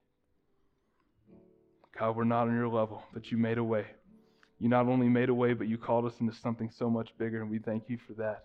God, 1.99 2.16
we're 2.16 2.24
not 2.24 2.49
on 2.49 2.55
your 2.55 2.68
level, 2.68 3.03
but 3.12 3.30
you 3.30 3.36
made 3.36 3.59
a 3.59 3.64
way. 3.64 3.86
You 4.59 4.68
not 4.68 4.86
only 4.86 5.09
made 5.09 5.28
a 5.28 5.34
way, 5.34 5.55
but 5.55 5.66
you 5.66 5.76
called 5.76 6.07
us 6.07 6.20
into 6.20 6.34
something 6.34 6.70
so 6.70 6.88
much 6.88 7.11
bigger, 7.18 7.43
and 7.43 7.51
we 7.51 7.59
thank 7.59 7.88
you 7.88 7.99
for 8.07 8.12
that. 8.14 8.45